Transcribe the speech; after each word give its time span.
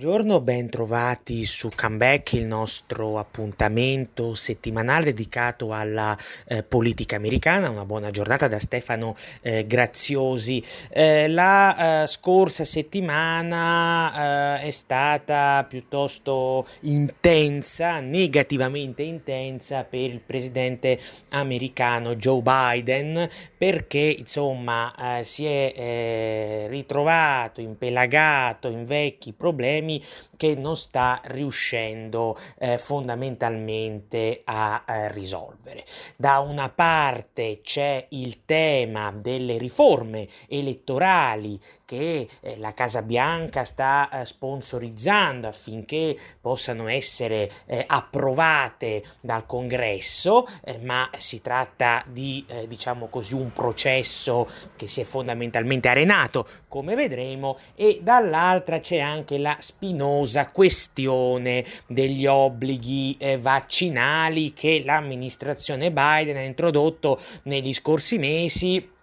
Buongiorno, 0.00 0.40
ben 0.40 0.70
trovati 0.70 1.44
su 1.44 1.70
Comeback, 1.74 2.34
il 2.34 2.44
nostro 2.44 3.18
appuntamento 3.18 4.36
settimanale 4.36 5.06
dedicato 5.06 5.72
alla 5.72 6.16
eh, 6.46 6.62
politica 6.62 7.16
americana. 7.16 7.68
Una 7.68 7.84
buona 7.84 8.12
giornata 8.12 8.46
da 8.46 8.60
Stefano 8.60 9.16
eh, 9.40 9.66
Graziosi. 9.66 10.62
Eh, 10.88 11.26
la 11.26 12.04
eh, 12.04 12.06
scorsa 12.06 12.62
settimana 12.62 14.60
eh, 14.60 14.68
è 14.68 14.70
stata 14.70 15.66
piuttosto 15.68 16.64
intensa, 16.82 17.98
negativamente 17.98 19.02
intensa 19.02 19.82
per 19.82 19.98
il 19.98 20.20
presidente 20.20 20.96
americano 21.30 22.14
Joe 22.14 22.40
Biden 22.40 23.28
perché 23.58 24.14
insomma 24.16 24.94
eh, 25.18 25.24
si 25.24 25.44
è 25.44 26.66
ritrovato 26.68 27.60
impelagato 27.60 28.68
in 28.68 28.84
vecchi 28.84 29.32
problemi 29.32 29.87
problemi 29.88 30.04
che 30.36 30.54
non 30.54 30.76
sta 30.76 31.20
riuscendo 31.24 32.36
eh, 32.58 32.78
fondamentalmente 32.78 34.42
a 34.44 34.84
eh, 34.86 35.10
risolvere. 35.12 35.84
Da 36.16 36.38
una 36.40 36.68
parte 36.68 37.60
c'è 37.62 38.06
il 38.10 38.44
tema 38.44 39.10
delle 39.10 39.56
riforme 39.56 40.28
elettorali 40.46 41.58
che 41.88 42.28
eh, 42.42 42.58
la 42.58 42.74
Casa 42.74 43.00
Bianca 43.00 43.64
sta 43.64 44.10
eh, 44.10 44.26
sponsorizzando 44.26 45.46
affinché 45.46 46.14
possano 46.38 46.86
essere 46.86 47.50
eh, 47.64 47.82
approvate 47.86 49.02
dal 49.22 49.46
Congresso, 49.46 50.46
ma 50.82 51.08
si 51.16 51.40
tratta 51.40 52.04
di 52.06 52.44
diciamo 52.66 53.06
così 53.06 53.34
un 53.34 53.52
processo 53.52 54.46
che 54.76 54.86
si 54.86 55.00
è 55.00 55.04
fondamentalmente 55.04 55.88
arenato, 55.88 56.46
come 56.68 56.94
vedremo, 56.94 57.58
e 57.74 58.00
dall'altra 58.02 58.80
c'è 58.80 58.98
anche 58.98 59.38
la 59.38 59.56
spinosa 59.60 60.50
questione 60.50 61.64
degli 61.86 62.26
obblighi 62.26 63.16
vaccinali 63.40 64.52
che 64.52 64.82
l'amministrazione 64.84 65.90
Biden 65.90 66.36
ha 66.36 66.42
introdotto 66.42 67.18
negli 67.44 67.72
scorsi 67.72 68.18
mesi 68.18 68.96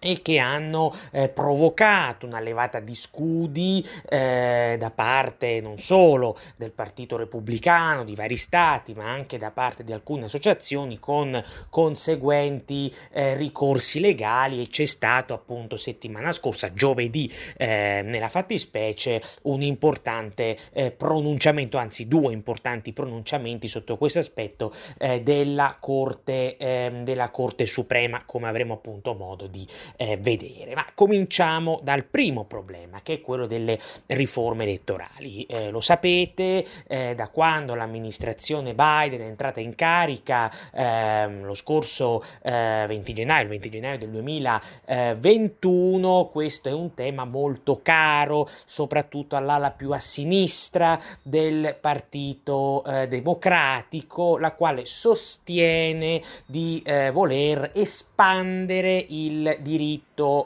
e 0.00 0.22
che 0.22 0.38
hanno 0.38 0.92
eh, 1.12 1.28
provocato 1.28 2.26
una 2.26 2.40
levata 2.40 2.80
di 2.80 2.94
scudi 2.94 3.86
eh, 4.08 4.76
da 4.78 4.90
parte 4.90 5.60
non 5.60 5.78
solo 5.78 6.36
del 6.56 6.72
Partito 6.72 7.16
Repubblicano 7.16 8.02
di 8.02 8.16
vari 8.16 8.36
stati, 8.36 8.94
ma 8.94 9.04
anche 9.04 9.38
da 9.38 9.50
parte 9.50 9.84
di 9.84 9.92
alcune 9.92 10.24
associazioni 10.24 10.98
con 10.98 11.42
conseguenti 11.68 12.92
eh, 13.12 13.34
ricorsi 13.36 14.00
legali. 14.00 14.62
E 14.62 14.68
c'è 14.68 14.86
stato 14.86 15.34
appunto 15.34 15.76
settimana 15.76 16.32
scorsa, 16.32 16.72
giovedì, 16.72 17.30
eh, 17.56 18.00
nella 18.02 18.28
fattispecie, 18.28 19.22
un 19.42 19.62
importante 19.62 20.56
eh, 20.72 20.90
pronunciamento, 20.90 21.76
anzi 21.76 22.08
due 22.08 22.32
importanti 22.32 22.92
pronunciamenti 22.92 23.68
sotto 23.68 23.98
questo 23.98 24.18
aspetto 24.18 24.72
eh, 24.98 25.20
della 25.22 25.76
Corte, 25.78 26.56
ehm, 26.56 27.04
della 27.04 27.28
Corte 27.28 27.66
Suprema, 27.66 28.24
come 28.24 28.48
avremo 28.48 28.74
appunto 28.74 29.14
modo 29.14 29.46
di 29.46 29.66
eh, 29.96 30.16
vedere. 30.16 30.74
Ma 30.74 30.86
cominciamo 30.94 31.80
dal 31.82 32.04
primo 32.04 32.44
problema, 32.44 33.00
che 33.02 33.14
è 33.14 33.20
quello 33.20 33.46
delle 33.46 33.78
riforme 34.06 34.64
elettorali. 34.64 35.44
Eh, 35.44 35.70
lo 35.70 35.80
sapete, 35.80 36.64
eh, 36.86 37.14
da 37.14 37.28
quando 37.28 37.74
l'amministrazione 37.74 38.74
Biden 38.74 39.20
è 39.20 39.24
entrata 39.24 39.60
in 39.60 39.74
carica 39.74 40.50
ehm, 40.72 41.44
lo 41.44 41.54
scorso 41.54 42.22
20 42.42 43.10
eh, 43.10 43.14
gennaio, 43.14 43.42
il 43.42 43.48
20 43.48 43.70
gennaio 43.70 43.98
del 43.98 44.10
2021, 44.10 46.28
questo 46.32 46.68
è 46.68 46.72
un 46.72 46.94
tema 46.94 47.24
molto 47.24 47.80
caro, 47.82 48.48
soprattutto 48.64 49.36
all'ala 49.36 49.70
più 49.70 49.92
a 49.92 49.98
sinistra 49.98 51.00
del 51.22 51.76
Partito 51.80 52.84
eh, 52.84 53.08
Democratico, 53.08 54.38
la 54.38 54.52
quale 54.52 54.84
sostiene 54.84 56.20
di 56.46 56.82
eh, 56.84 57.10
voler 57.10 57.70
espandere 57.74 59.04
il 59.08 59.56
diritto 59.60 59.79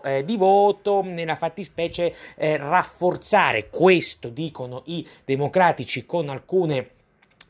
eh, 0.05 0.25
di 0.25 0.37
voto, 0.37 1.03
nella 1.03 1.37
fattispecie 1.37 2.15
eh, 2.37 2.57
rafforzare 2.57 3.69
questo, 3.69 4.29
dicono 4.29 4.83
i 4.87 5.07
democratici, 5.25 6.07
con 6.07 6.29
alcune 6.29 6.94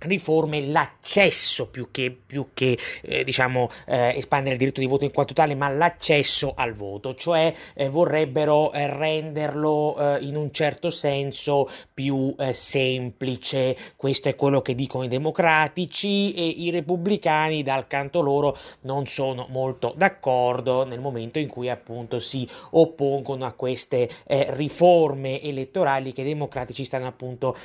riforme 0.04 0.66
l'accesso 0.66 1.68
più 1.68 1.88
che, 1.90 2.16
più 2.24 2.48
che 2.54 2.78
eh, 3.02 3.24
diciamo 3.24 3.68
eh, 3.86 4.14
espandere 4.16 4.52
il 4.52 4.58
diritto 4.58 4.80
di 4.80 4.86
voto 4.86 5.04
in 5.04 5.12
quanto 5.12 5.34
tale 5.34 5.54
ma 5.54 5.68
l'accesso 5.68 6.52
al 6.56 6.72
voto 6.72 7.14
cioè 7.14 7.52
eh, 7.74 7.88
vorrebbero 7.88 8.72
eh, 8.72 8.86
renderlo 8.86 9.96
eh, 9.98 10.24
in 10.24 10.36
un 10.36 10.52
certo 10.52 10.90
senso 10.90 11.68
più 11.92 12.34
eh, 12.38 12.52
semplice. 12.52 13.76
Questo 13.96 14.28
è 14.28 14.34
quello 14.34 14.62
che 14.62 14.74
dicono 14.74 15.04
i 15.04 15.08
democratici 15.08 16.34
e 16.34 16.46
i 16.46 16.70
repubblicani 16.70 17.62
dal 17.62 17.86
canto 17.86 18.20
loro 18.20 18.56
non 18.82 19.06
sono 19.06 19.46
molto 19.50 19.94
d'accordo 19.96 20.84
nel 20.84 21.00
momento 21.00 21.38
in 21.38 21.48
cui 21.48 21.68
appunto 21.68 22.18
si 22.18 22.48
oppongono 22.70 23.44
a 23.44 23.52
queste 23.52 24.08
riforme 24.26 25.40
elettorali 25.42 26.12
che 26.12 26.22
i 26.22 26.24
democratici 26.24 26.84
stanno 26.84 27.06
appunto 27.06 27.56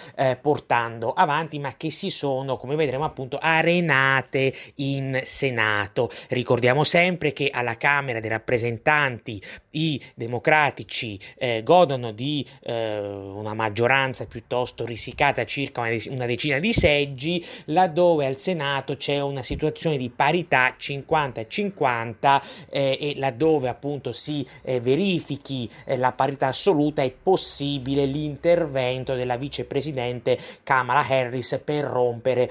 portando 0.41 1.13
avanti 1.13 1.59
ma 1.59 1.75
che 1.75 1.89
si 1.89 2.09
sono 2.09 2.28
sono, 2.29 2.57
come 2.57 2.75
vedremo 2.75 3.05
appunto, 3.05 3.39
arenate 3.41 4.53
in 4.75 5.19
Senato. 5.23 6.11
Ricordiamo 6.29 6.83
sempre 6.83 7.33
che 7.33 7.49
alla 7.51 7.75
Camera 7.75 8.19
dei 8.19 8.29
rappresentanti 8.29 9.41
i 9.71 9.99
democratici 10.13 11.19
eh, 11.37 11.63
godono 11.63 12.11
di 12.11 12.45
eh, 12.61 12.99
una 12.99 13.55
maggioranza 13.55 14.27
piuttosto 14.27 14.85
risicata, 14.85 15.43
circa 15.45 15.81
una 15.81 16.25
decina 16.27 16.59
di 16.59 16.71
seggi, 16.71 17.43
laddove 17.65 18.27
al 18.27 18.37
Senato 18.37 18.95
c'è 18.95 19.19
una 19.19 19.41
situazione 19.41 19.97
di 19.97 20.11
parità 20.11 20.75
50-50 20.79 22.41
eh, 22.69 22.97
e 22.99 23.13
laddove 23.17 23.69
appunto 23.69 24.13
si 24.13 24.45
eh, 24.61 24.79
verifichi 24.79 25.67
eh, 25.85 25.97
la 25.97 26.11
parità 26.11 26.47
assoluta 26.47 27.01
è 27.01 27.11
possibile 27.11 28.05
l'intervento 28.05 29.15
della 29.15 29.35
vicepresidente 29.37 30.37
Kamala 30.61 31.03
Harris 31.07 31.59
per 31.63 31.85
rompere 31.85 32.08
rompere 32.09 32.49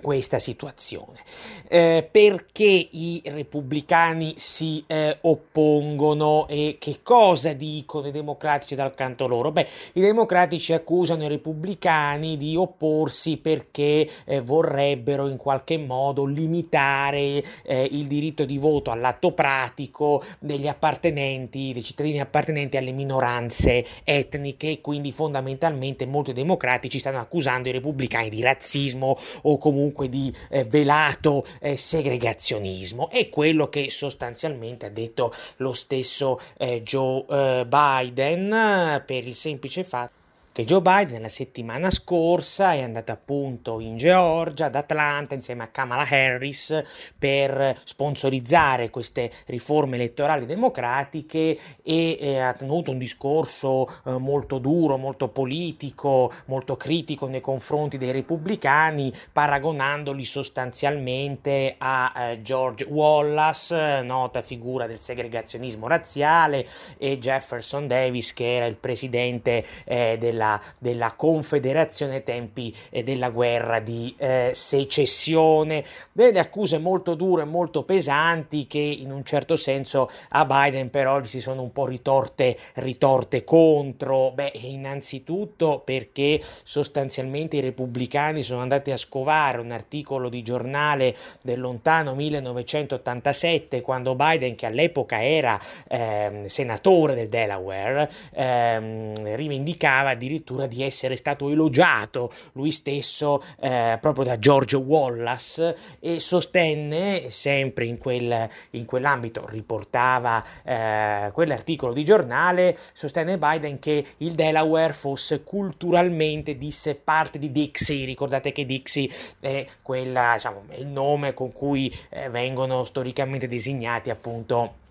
questa 0.00 0.38
situazione. 0.38 1.20
Eh, 1.66 2.06
perché 2.10 2.88
i 2.90 3.22
repubblicani 3.24 4.34
si 4.36 4.84
eh, 4.86 5.16
oppongono 5.22 6.46
e 6.46 6.76
che 6.78 6.98
cosa 7.02 7.54
dicono 7.54 8.08
i 8.08 8.10
democratici 8.10 8.74
dal 8.74 8.94
canto 8.94 9.26
loro? 9.26 9.50
Beh, 9.50 9.66
i 9.94 10.00
democratici 10.00 10.74
accusano 10.74 11.24
i 11.24 11.28
repubblicani 11.28 12.36
di 12.36 12.54
opporsi 12.54 13.38
perché 13.38 14.06
eh, 14.26 14.40
vorrebbero 14.42 15.26
in 15.26 15.38
qualche 15.38 15.78
modo 15.78 16.26
limitare 16.26 17.42
eh, 17.62 17.88
il 17.90 18.06
diritto 18.06 18.44
di 18.44 18.58
voto 18.58 18.90
all'atto 18.90 19.32
pratico 19.32 20.22
degli 20.38 20.68
appartenenti, 20.68 21.72
dei 21.72 21.82
cittadini 21.82 22.20
appartenenti 22.20 22.76
alle 22.76 22.92
minoranze 22.92 23.84
etniche 24.04 24.80
quindi 24.82 25.12
fondamentalmente 25.12 26.04
molti 26.04 26.32
democratici 26.32 26.98
stanno 26.98 27.20
accusando 27.20 27.68
i 27.68 27.72
repubblicani 27.72 28.28
di 28.28 28.42
razzismo 28.42 29.16
o 29.42 29.56
comunque 29.56 29.83
comunque 29.84 30.08
di 30.08 30.34
eh, 30.48 30.64
velato 30.64 31.44
eh, 31.60 31.76
segregazionismo. 31.76 33.10
È 33.10 33.28
quello 33.28 33.68
che 33.68 33.90
sostanzialmente 33.90 34.86
ha 34.86 34.90
detto 34.90 35.32
lo 35.56 35.74
stesso 35.74 36.40
eh, 36.56 36.82
Joe 36.82 37.24
eh, 37.28 37.66
Biden 37.66 38.52
eh, 38.52 39.02
per 39.04 39.26
il 39.26 39.34
semplice 39.34 39.84
fatto 39.84 40.23
che 40.54 40.64
Joe 40.64 40.80
Biden 40.80 41.20
la 41.20 41.28
settimana 41.28 41.90
scorsa 41.90 42.74
è 42.74 42.80
andato 42.80 43.10
appunto 43.10 43.80
in 43.80 43.96
Georgia, 43.96 44.66
ad 44.66 44.76
Atlanta, 44.76 45.34
insieme 45.34 45.64
a 45.64 45.66
Kamala 45.66 46.06
Harris 46.08 46.80
per 47.18 47.76
sponsorizzare 47.82 48.88
queste 48.88 49.32
riforme 49.46 49.96
elettorali 49.96 50.46
democratiche 50.46 51.58
e 51.82 52.16
eh, 52.20 52.38
ha 52.38 52.52
tenuto 52.52 52.92
un 52.92 52.98
discorso 52.98 53.88
eh, 54.04 54.16
molto 54.18 54.58
duro, 54.58 54.96
molto 54.96 55.26
politico, 55.26 56.30
molto 56.44 56.76
critico 56.76 57.26
nei 57.26 57.40
confronti 57.40 57.98
dei 57.98 58.12
repubblicani, 58.12 59.12
paragonandoli 59.32 60.24
sostanzialmente 60.24 61.74
a 61.78 62.12
eh, 62.16 62.42
George 62.42 62.84
Wallace, 62.84 64.02
nota 64.02 64.40
figura 64.40 64.86
del 64.86 65.00
segregazionismo 65.00 65.88
razziale, 65.88 66.64
e 66.96 67.18
Jefferson 67.18 67.88
Davis, 67.88 68.32
che 68.32 68.54
era 68.54 68.66
il 68.66 68.76
presidente 68.76 69.64
eh, 69.84 70.16
della 70.16 70.42
della, 70.44 70.60
della 70.78 71.12
Confederazione 71.16 72.22
tempi 72.22 72.74
eh, 72.90 73.02
della 73.02 73.30
guerra 73.30 73.80
di 73.80 74.14
eh, 74.18 74.50
secessione, 74.54 75.82
delle 76.12 76.38
accuse 76.38 76.78
molto 76.78 77.14
dure, 77.14 77.44
molto 77.44 77.84
pesanti 77.84 78.66
che 78.66 78.78
in 78.78 79.10
un 79.10 79.24
certo 79.24 79.56
senso 79.56 80.10
a 80.30 80.44
Biden 80.44 80.90
però 80.90 81.22
si 81.24 81.40
sono 81.40 81.62
un 81.62 81.72
po' 81.72 81.86
ritorte, 81.86 82.56
ritorte 82.74 83.44
contro, 83.44 84.32
beh 84.32 84.52
innanzitutto 84.54 85.82
perché 85.84 86.40
sostanzialmente 86.62 87.56
i 87.56 87.60
repubblicani 87.60 88.42
sono 88.42 88.60
andati 88.60 88.90
a 88.90 88.96
scovare 88.96 89.58
un 89.58 89.70
articolo 89.70 90.28
di 90.28 90.42
giornale 90.42 91.14
del 91.42 91.60
lontano 91.60 92.14
1987 92.14 93.80
quando 93.80 94.14
Biden 94.14 94.54
che 94.54 94.66
all'epoca 94.66 95.22
era 95.24 95.58
ehm, 95.88 96.46
senatore 96.46 97.14
del 97.14 97.28
Delaware 97.28 98.10
ehm, 98.32 99.34
rivendicava 99.34 100.10
addirittura 100.10 100.33
di 100.42 100.82
essere 100.82 101.16
stato 101.16 101.48
elogiato 101.48 102.32
lui 102.52 102.70
stesso 102.70 103.42
eh, 103.60 103.98
proprio 104.00 104.24
da 104.24 104.38
George 104.38 104.76
Wallace 104.76 105.76
e 106.00 106.18
sostenne 106.20 107.30
sempre 107.30 107.84
in, 107.86 107.98
quel, 107.98 108.48
in 108.70 108.84
quell'ambito 108.84 109.46
riportava 109.48 110.42
eh, 110.64 111.30
quell'articolo 111.32 111.92
di 111.92 112.04
giornale 112.04 112.76
sostenne 112.92 113.38
Biden 113.38 113.78
che 113.78 114.04
il 114.18 114.32
Delaware 114.32 114.92
fosse 114.92 115.42
culturalmente 115.42 116.56
disse 116.56 116.94
parte 116.94 117.38
di 117.38 117.52
Dixie. 117.52 118.04
Ricordate 118.04 118.52
che 118.52 118.66
Dixie 118.66 119.08
è 119.40 119.64
quella 119.82 120.32
diciamo 120.34 120.64
è 120.68 120.76
il 120.76 120.86
nome 120.86 121.34
con 121.34 121.52
cui 121.52 121.94
eh, 122.10 122.28
vengono 122.30 122.84
storicamente 122.84 123.48
designati 123.48 124.10
appunto 124.10 124.82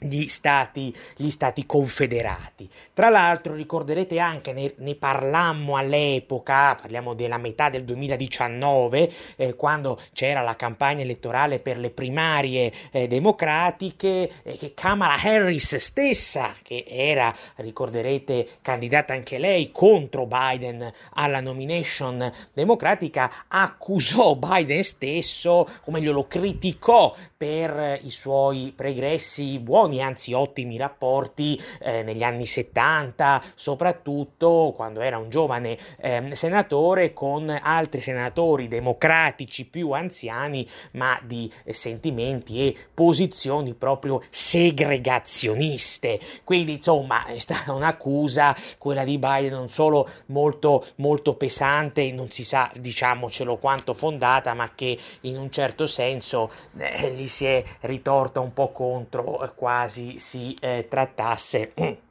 gli 0.00 0.26
stati, 0.28 0.94
gli 1.16 1.28
stati 1.30 1.66
confederati. 1.66 2.68
Tra 2.92 3.08
l'altro 3.08 3.54
ricorderete 3.54 4.18
anche, 4.18 4.52
ne, 4.52 4.72
ne, 4.76 4.94
parlammo 4.94 5.76
all'epoca, 5.76 6.74
parliamo 6.74 7.14
della 7.14 7.38
metà 7.38 7.68
del 7.68 7.84
2019, 7.84 9.12
eh, 9.36 9.54
quando 9.54 10.00
c'era 10.12 10.40
la 10.40 10.56
campagna 10.56 11.02
elettorale 11.02 11.58
per 11.58 11.78
le 11.78 11.90
primarie 11.90 12.72
eh, 12.90 13.06
democratiche, 13.06 14.30
eh, 14.42 14.56
che 14.56 14.72
Kamala 14.74 15.20
Harris 15.20 15.76
stessa, 15.76 16.54
che 16.62 16.84
era, 16.86 17.34
ricorderete, 17.56 18.48
candidata 18.62 19.12
anche 19.12 19.38
lei 19.38 19.70
contro 19.70 20.26
Biden 20.26 20.90
alla 21.14 21.40
nomination 21.40 22.30
democratica, 22.52 23.30
accusò 23.48 24.34
Biden 24.34 24.82
stesso, 24.82 25.50
o 25.84 25.90
meglio 25.90 26.12
lo 26.12 26.24
criticò 26.24 27.14
per 27.36 27.98
i 28.02 28.10
suoi 28.10 28.72
pregressi 28.74 29.58
buoni 29.58 29.89
buoni, 29.90 30.02
anzi 30.02 30.32
ottimi 30.32 30.76
rapporti 30.76 31.60
eh, 31.80 32.02
negli 32.02 32.22
anni 32.22 32.46
70, 32.46 33.42
soprattutto 33.54 34.72
quando 34.74 35.00
era 35.00 35.18
un 35.18 35.28
giovane 35.28 35.76
eh, 35.98 36.30
senatore 36.34 37.12
con 37.12 37.50
altri 37.60 38.00
senatori 38.00 38.68
democratici 38.68 39.66
più 39.66 39.90
anziani, 39.90 40.66
ma 40.92 41.18
di 41.24 41.52
eh, 41.64 41.74
sentimenti 41.74 42.68
e 42.68 42.76
posizioni 42.94 43.74
proprio 43.74 44.22
segregazioniste. 44.30 46.20
Quindi, 46.44 46.74
insomma, 46.74 47.26
è 47.26 47.38
stata 47.38 47.72
un'accusa 47.72 48.54
quella 48.78 49.04
di 49.04 49.18
Biden 49.18 49.48
non 49.50 49.68
solo 49.68 50.08
molto 50.26 50.86
molto 50.96 51.34
pesante, 51.34 52.12
non 52.12 52.30
si 52.30 52.44
sa, 52.44 52.70
diciamocelo 52.78 53.56
quanto 53.56 53.94
fondata, 53.94 54.54
ma 54.54 54.70
che 54.74 54.96
in 55.22 55.36
un 55.36 55.50
certo 55.50 55.86
senso 55.86 56.50
eh, 56.78 57.10
gli 57.12 57.26
si 57.26 57.46
è 57.46 57.62
ritorta 57.80 58.40
un 58.40 58.52
po' 58.52 58.70
contro 58.70 59.42
eh, 59.42 59.52
quasi 59.54 59.79
quasi 59.80 60.18
si 60.18 60.54
eh, 60.60 60.86
trattasse 60.88 61.72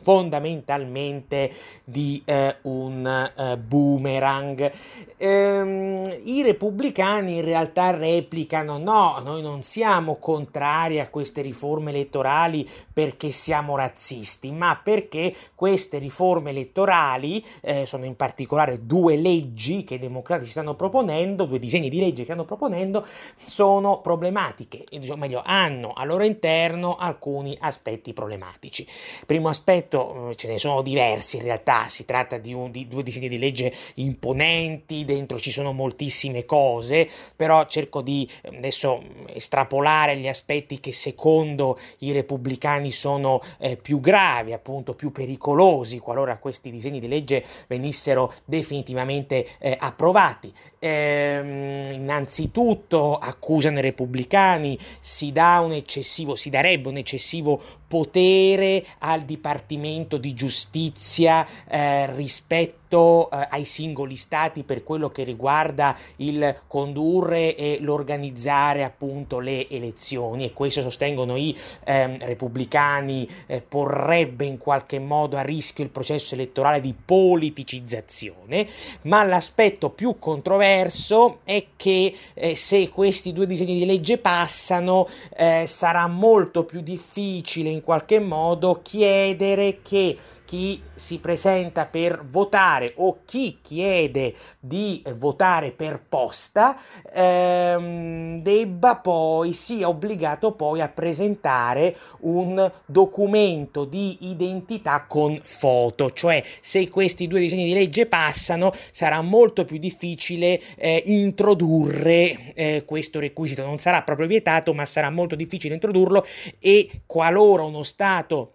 fondamentalmente 0.00 1.50
di 1.84 2.20
eh, 2.24 2.56
un 2.62 3.06
eh, 3.36 3.56
boomerang. 3.56 4.70
Ehm, 5.16 6.18
I 6.24 6.42
repubblicani 6.42 7.36
in 7.36 7.44
realtà 7.44 7.90
replicano: 7.90 8.78
no, 8.78 9.20
noi 9.22 9.42
non 9.42 9.62
siamo 9.62 10.16
contrari 10.16 11.00
a 11.00 11.08
queste 11.08 11.40
riforme 11.40 11.90
elettorali 11.90 12.68
perché 12.92 13.30
siamo 13.30 13.76
razzisti, 13.76 14.50
ma 14.50 14.78
perché 14.82 15.34
queste 15.54 15.98
riforme 15.98 16.50
elettorali 16.50 17.44
eh, 17.60 17.86
sono 17.86 18.04
in 18.04 18.16
particolare 18.16 18.84
due 18.86 19.16
leggi 19.16 19.84
che 19.84 19.94
i 19.94 19.98
democratici 19.98 20.50
stanno 20.50 20.74
proponendo, 20.74 21.44
due 21.44 21.58
disegni 21.58 21.88
di 21.88 21.98
legge 21.98 22.18
che 22.18 22.24
stanno 22.24 22.44
proponendo, 22.44 23.04
sono 23.36 24.00
problematiche, 24.00 24.84
o 25.08 25.16
meglio, 25.16 25.42
hanno 25.44 25.92
al 25.94 26.08
loro 26.08 26.24
interno 26.24 26.96
alcuni 26.96 27.56
aspetti 27.60 28.12
problematici. 28.12 28.86
Primo 29.26 29.48
aspetto 29.48 29.83
aspetto 29.84 30.30
eh, 30.30 30.34
ce 30.34 30.48
ne 30.48 30.58
sono 30.58 30.82
diversi 30.82 31.36
in 31.36 31.42
realtà, 31.42 31.84
si 31.88 32.04
tratta 32.04 32.38
di, 32.38 32.52
un, 32.52 32.70
di, 32.70 32.88
due 32.88 33.02
disegni 33.02 33.28
di 33.28 33.38
legge 33.38 33.72
imponenti, 33.94 35.04
dentro 35.04 35.38
ci 35.38 35.50
sono 35.50 35.72
moltissime 35.72 36.44
cose, 36.44 37.08
però 37.36 37.64
cerco 37.66 38.00
di 38.00 38.28
eh, 38.42 38.56
adesso 38.56 39.02
estrapolare 39.26 40.16
gli 40.16 40.28
aspetti 40.28 40.80
che 40.80 40.92
secondo 40.92 41.78
i 41.98 42.12
repubblicani 42.12 42.90
sono 42.90 43.40
eh, 43.58 43.76
più 43.76 44.00
gravi, 44.00 44.52
appunto 44.52 44.94
più 44.94 45.12
pericolosi, 45.12 45.98
qualora 45.98 46.38
questi 46.38 46.70
disegni 46.70 47.00
di 47.00 47.08
legge 47.08 47.44
venissero 47.68 48.32
definitivamente 48.44 49.46
eh, 49.58 49.76
approvati. 49.78 50.52
Ehm, 50.78 51.92
innanzitutto 51.92 53.14
accusano 53.16 53.78
i 53.78 53.82
repubblicani, 53.82 54.78
si 55.00 55.32
dà 55.32 55.60
un 55.60 55.72
eccessivo, 55.72 56.36
si 56.36 56.50
darebbe 56.50 56.88
un 56.88 56.96
eccessivo 56.96 57.60
potere 57.94 58.84
al 58.98 59.22
Dipartimento 59.22 60.16
di 60.16 60.34
Giustizia 60.34 61.46
eh, 61.68 62.12
rispetto 62.12 62.83
rispetto 62.94 63.30
eh, 63.30 63.46
ai 63.50 63.64
singoli 63.64 64.16
stati 64.16 64.62
per 64.62 64.84
quello 64.84 65.10
che 65.10 65.24
riguarda 65.24 65.96
il 66.16 66.62
condurre 66.66 67.56
e 67.56 67.78
l'organizzare 67.80 68.84
appunto 68.84 69.40
le 69.40 69.68
elezioni. 69.68 70.44
E 70.44 70.52
questo 70.52 70.80
sostengono 70.80 71.36
i 71.36 71.56
eh, 71.84 72.18
repubblicani 72.18 73.28
eh, 73.46 73.60
porrebbe 73.60 74.44
in 74.44 74.58
qualche 74.58 74.98
modo 74.98 75.36
a 75.36 75.42
rischio 75.42 75.84
il 75.84 75.90
processo 75.90 76.34
elettorale 76.34 76.80
di 76.80 76.94
politicizzazione. 76.94 78.66
Ma 79.02 79.24
l'aspetto 79.24 79.90
più 79.90 80.16
controverso 80.18 81.40
è 81.44 81.66
che 81.76 82.14
eh, 82.34 82.54
se 82.54 82.88
questi 82.88 83.32
due 83.32 83.46
disegni 83.46 83.74
di 83.74 83.84
legge 83.84 84.18
passano 84.18 85.08
eh, 85.36 85.64
sarà 85.66 86.06
molto 86.06 86.64
più 86.64 86.80
difficile 86.80 87.70
in 87.70 87.82
qualche 87.82 88.20
modo 88.20 88.80
chiedere 88.82 89.80
che 89.82 90.16
chi 90.44 90.80
si 90.94 91.18
presenta 91.18 91.86
per 91.86 92.24
votare 92.24 92.92
o 92.96 93.20
chi 93.24 93.58
chiede 93.62 94.34
di 94.60 95.02
votare 95.16 95.72
per 95.72 96.02
posta 96.08 96.76
ehm, 97.12 98.40
debba 98.40 98.96
poi 98.96 99.52
sia 99.52 99.88
obbligato 99.88 100.52
poi 100.52 100.80
a 100.80 100.88
presentare 100.88 101.96
un 102.20 102.70
documento 102.86 103.84
di 103.84 104.30
identità 104.30 105.04
con 105.06 105.40
foto. 105.42 106.10
Cioè 106.10 106.42
se 106.60 106.88
questi 106.88 107.26
due 107.26 107.40
disegni 107.40 107.64
di 107.64 107.74
legge 107.74 108.06
passano 108.06 108.72
sarà 108.92 109.20
molto 109.22 109.64
più 109.64 109.78
difficile 109.78 110.60
eh, 110.76 111.02
introdurre 111.06 112.54
eh, 112.54 112.84
questo 112.86 113.18
requisito. 113.18 113.64
Non 113.64 113.78
sarà 113.78 114.02
proprio 114.02 114.26
vietato 114.26 114.74
ma 114.74 114.84
sarà 114.84 115.10
molto 115.10 115.34
difficile 115.34 115.74
introdurlo 115.74 116.24
e 116.58 117.02
qualora 117.06 117.62
uno 117.62 117.82
stato 117.82 118.52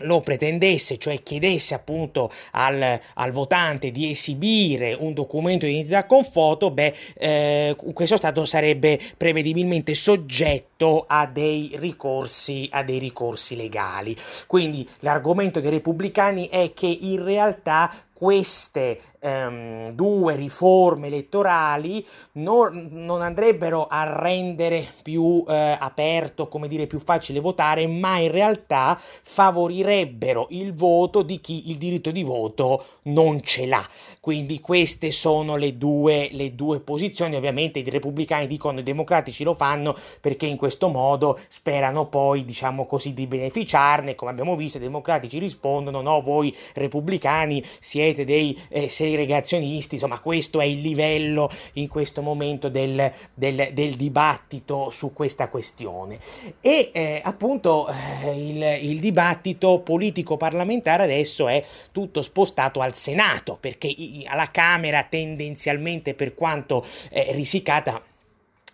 lo 0.00 0.20
pretendesse, 0.20 0.98
cioè 0.98 1.22
chiedesse 1.22 1.74
appunto 1.74 2.30
al, 2.52 2.98
al, 3.14 3.30
votante 3.30 3.90
di 3.90 4.10
esibire 4.10 4.94
un 4.98 5.12
documento 5.14 5.66
di 5.66 5.72
identità 5.72 6.04
con 6.04 6.24
foto, 6.24 6.70
beh, 6.70 6.94
eh, 7.14 7.76
questo 7.92 8.16
Stato 8.16 8.44
sarebbe 8.44 8.98
prevedibilmente 9.16 9.94
soggetto 9.94 10.75
a 11.06 11.26
dei 11.26 11.72
ricorsi, 11.76 12.68
a 12.70 12.82
dei 12.82 12.98
ricorsi 12.98 13.56
legali. 13.56 14.16
Quindi 14.46 14.88
l'argomento 15.00 15.60
dei 15.60 15.70
repubblicani 15.70 16.48
è 16.48 16.72
che 16.74 16.86
in 16.86 17.24
realtà 17.24 17.90
queste 18.16 18.98
ehm, 19.20 19.90
due 19.90 20.36
riforme 20.36 21.08
elettorali 21.08 22.02
non, 22.32 22.88
non, 22.92 23.20
andrebbero 23.20 23.88
a 23.88 24.04
rendere 24.22 24.86
più 25.02 25.44
eh, 25.46 25.76
aperto, 25.78 26.48
come 26.48 26.66
dire, 26.66 26.86
più 26.86 26.98
facile 26.98 27.40
votare, 27.40 27.86
ma 27.86 28.16
in 28.16 28.30
realtà 28.30 28.98
favorirebbero 28.98 30.46
il 30.50 30.72
voto 30.72 31.20
di 31.20 31.42
chi 31.42 31.70
il 31.70 31.76
diritto 31.76 32.10
di 32.10 32.22
voto 32.22 32.84
non 33.02 33.42
ce 33.42 33.66
l'ha. 33.66 33.86
Quindi 34.18 34.60
queste 34.60 35.10
sono 35.10 35.56
le 35.56 35.76
due, 35.76 36.30
le 36.32 36.54
due 36.54 36.80
posizioni. 36.80 37.36
Ovviamente 37.36 37.80
i 37.80 37.90
repubblicani 37.90 38.46
dicono 38.46 38.80
i 38.80 38.82
democratici 38.82 39.44
lo 39.44 39.52
fanno 39.52 39.94
perché 40.22 40.46
in 40.46 40.56
questo 40.56 40.65
modo 40.90 41.38
sperano 41.48 42.06
poi, 42.06 42.44
diciamo 42.44 42.86
così, 42.86 43.14
di 43.14 43.26
beneficiarne. 43.26 44.14
Come 44.14 44.30
abbiamo 44.30 44.56
visto, 44.56 44.78
i 44.78 44.80
democratici 44.80 45.38
rispondono: 45.38 46.00
no, 46.00 46.20
voi 46.20 46.54
repubblicani 46.74 47.64
siete 47.80 48.24
dei 48.24 48.58
eh, 48.68 48.88
segregazionisti. 48.88 49.94
Insomma, 49.94 50.20
questo 50.20 50.60
è 50.60 50.64
il 50.64 50.80
livello 50.80 51.50
in 51.74 51.88
questo 51.88 52.22
momento 52.22 52.68
del, 52.68 53.10
del, 53.34 53.70
del 53.72 53.94
dibattito 53.94 54.90
su 54.90 55.12
questa 55.12 55.48
questione. 55.48 56.18
E 56.60 56.90
eh, 56.92 57.20
appunto 57.22 57.88
eh, 57.88 58.30
il, 58.30 58.90
il 58.90 59.00
dibattito 59.00 59.80
politico-parlamentare 59.80 61.02
adesso 61.02 61.48
è 61.48 61.64
tutto 61.92 62.22
spostato 62.22 62.80
al 62.80 62.94
Senato, 62.94 63.58
perché 63.60 63.94
alla 64.26 64.50
Camera 64.50 65.04
tendenzialmente, 65.04 66.14
per 66.14 66.34
quanto 66.34 66.84
eh, 67.10 67.32
risicata, 67.32 68.00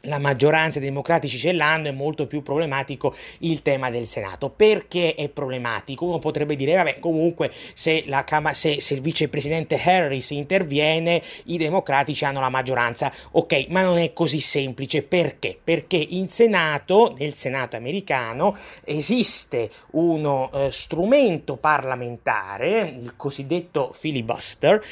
la 0.03 0.19
maggioranza 0.19 0.79
dei 0.79 0.89
democratici 0.89 1.39
ce 1.39 1.53
l'hanno, 1.53 1.89
è 1.89 1.93
molto 1.93 2.27
più 2.27 2.43
problematico 2.43 3.15
il 3.39 3.63
tema 3.63 3.91
del 3.91 4.07
Senato. 4.07 4.51
Perché 4.51 5.15
è 5.15 5.29
problematico? 5.29 6.07
Uno 6.07 6.19
potrebbe 6.19 6.57
dire, 6.57 6.75
vabbè, 6.75 6.99
comunque 6.99 7.51
se, 7.75 8.05
la, 8.07 8.25
se, 8.53 8.81
se 8.81 8.95
il 8.95 9.01
vicepresidente 9.01 9.81
Harris 9.83 10.31
interviene, 10.31 11.23
i 11.45 11.57
democratici 11.57 12.25
hanno 12.25 12.41
la 12.41 12.49
maggioranza. 12.49 13.13
Ok, 13.33 13.67
ma 13.69 13.83
non 13.83 13.99
è 13.99 14.13
così 14.13 14.41
semplice. 14.41 15.03
Perché? 15.03 15.59
Perché 15.63 15.97
in 15.97 16.29
Senato, 16.29 17.15
nel 17.19 17.35
Senato 17.35 17.77
americano, 17.77 18.57
esiste 18.85 19.71
uno 19.93 20.51
eh, 20.53 20.71
strumento 20.71 21.57
parlamentare, 21.57 22.95
il 22.99 23.15
cosiddetto 23.17 23.93
filibuster, 23.93 24.83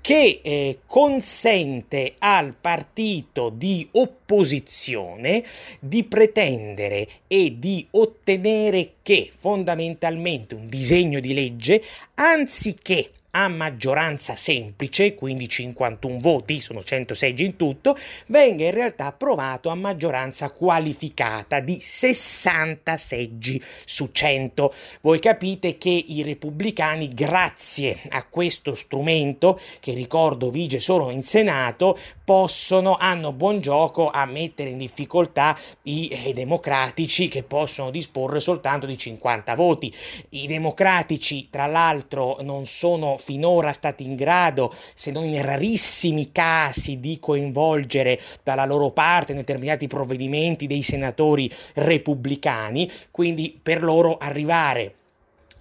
che 0.00 0.40
eh, 0.42 0.78
consente 0.86 2.14
al 2.18 2.54
partito 2.58 3.50
di 3.50 3.86
opposizione 3.92 5.44
di 5.78 6.04
pretendere 6.04 7.06
e 7.26 7.56
di 7.58 7.86
ottenere 7.90 8.94
che 9.02 9.30
fondamentalmente 9.38 10.54
un 10.54 10.68
disegno 10.68 11.20
di 11.20 11.34
legge, 11.34 11.82
anziché 12.14 13.10
a 13.32 13.48
maggioranza 13.48 14.34
semplice, 14.34 15.14
quindi 15.14 15.48
51 15.48 16.18
voti, 16.20 16.60
sono 16.60 16.82
100 16.82 17.14
seggi 17.14 17.44
in 17.44 17.56
tutto, 17.56 17.96
venga 18.26 18.64
in 18.64 18.72
realtà 18.72 19.06
approvato 19.06 19.68
a 19.68 19.74
maggioranza 19.74 20.50
qualificata 20.50 21.60
di 21.60 21.78
60 21.80 22.96
seggi 22.96 23.62
su 23.84 24.10
100. 24.10 24.74
Voi 25.02 25.20
capite 25.20 25.78
che 25.78 25.90
i 25.90 26.22
repubblicani, 26.22 27.08
grazie 27.14 27.98
a 28.08 28.24
questo 28.24 28.74
strumento, 28.74 29.60
che 29.78 29.92
ricordo 29.94 30.50
vige 30.50 30.80
solo 30.80 31.10
in 31.10 31.22
Senato, 31.22 31.96
possono, 32.24 32.96
hanno 32.96 33.32
buon 33.32 33.60
gioco 33.60 34.08
a 34.10 34.24
mettere 34.24 34.70
in 34.70 34.78
difficoltà 34.78 35.56
i, 35.82 36.04
i 36.04 36.28
eh, 36.28 36.32
democratici 36.32 37.28
che 37.28 37.42
possono 37.42 37.90
disporre 37.90 38.40
soltanto 38.40 38.86
di 38.86 38.96
50 38.96 39.54
voti. 39.54 39.92
I 40.30 40.46
democratici, 40.46 41.48
tra 41.50 41.66
l'altro, 41.66 42.38
non 42.42 42.66
sono 42.66 43.18
finora 43.20 43.72
stati 43.72 44.04
in 44.04 44.16
grado, 44.16 44.74
se 44.94 45.10
non 45.10 45.24
in 45.24 45.40
rarissimi 45.42 46.32
casi, 46.32 46.98
di 46.98 47.18
coinvolgere 47.20 48.18
dalla 48.42 48.64
loro 48.64 48.90
parte 48.90 49.32
in 49.32 49.38
determinati 49.38 49.86
provvedimenti 49.86 50.66
dei 50.66 50.82
senatori 50.82 51.50
repubblicani, 51.74 52.90
quindi 53.10 53.58
per 53.62 53.82
loro 53.82 54.16
arrivare 54.16 54.94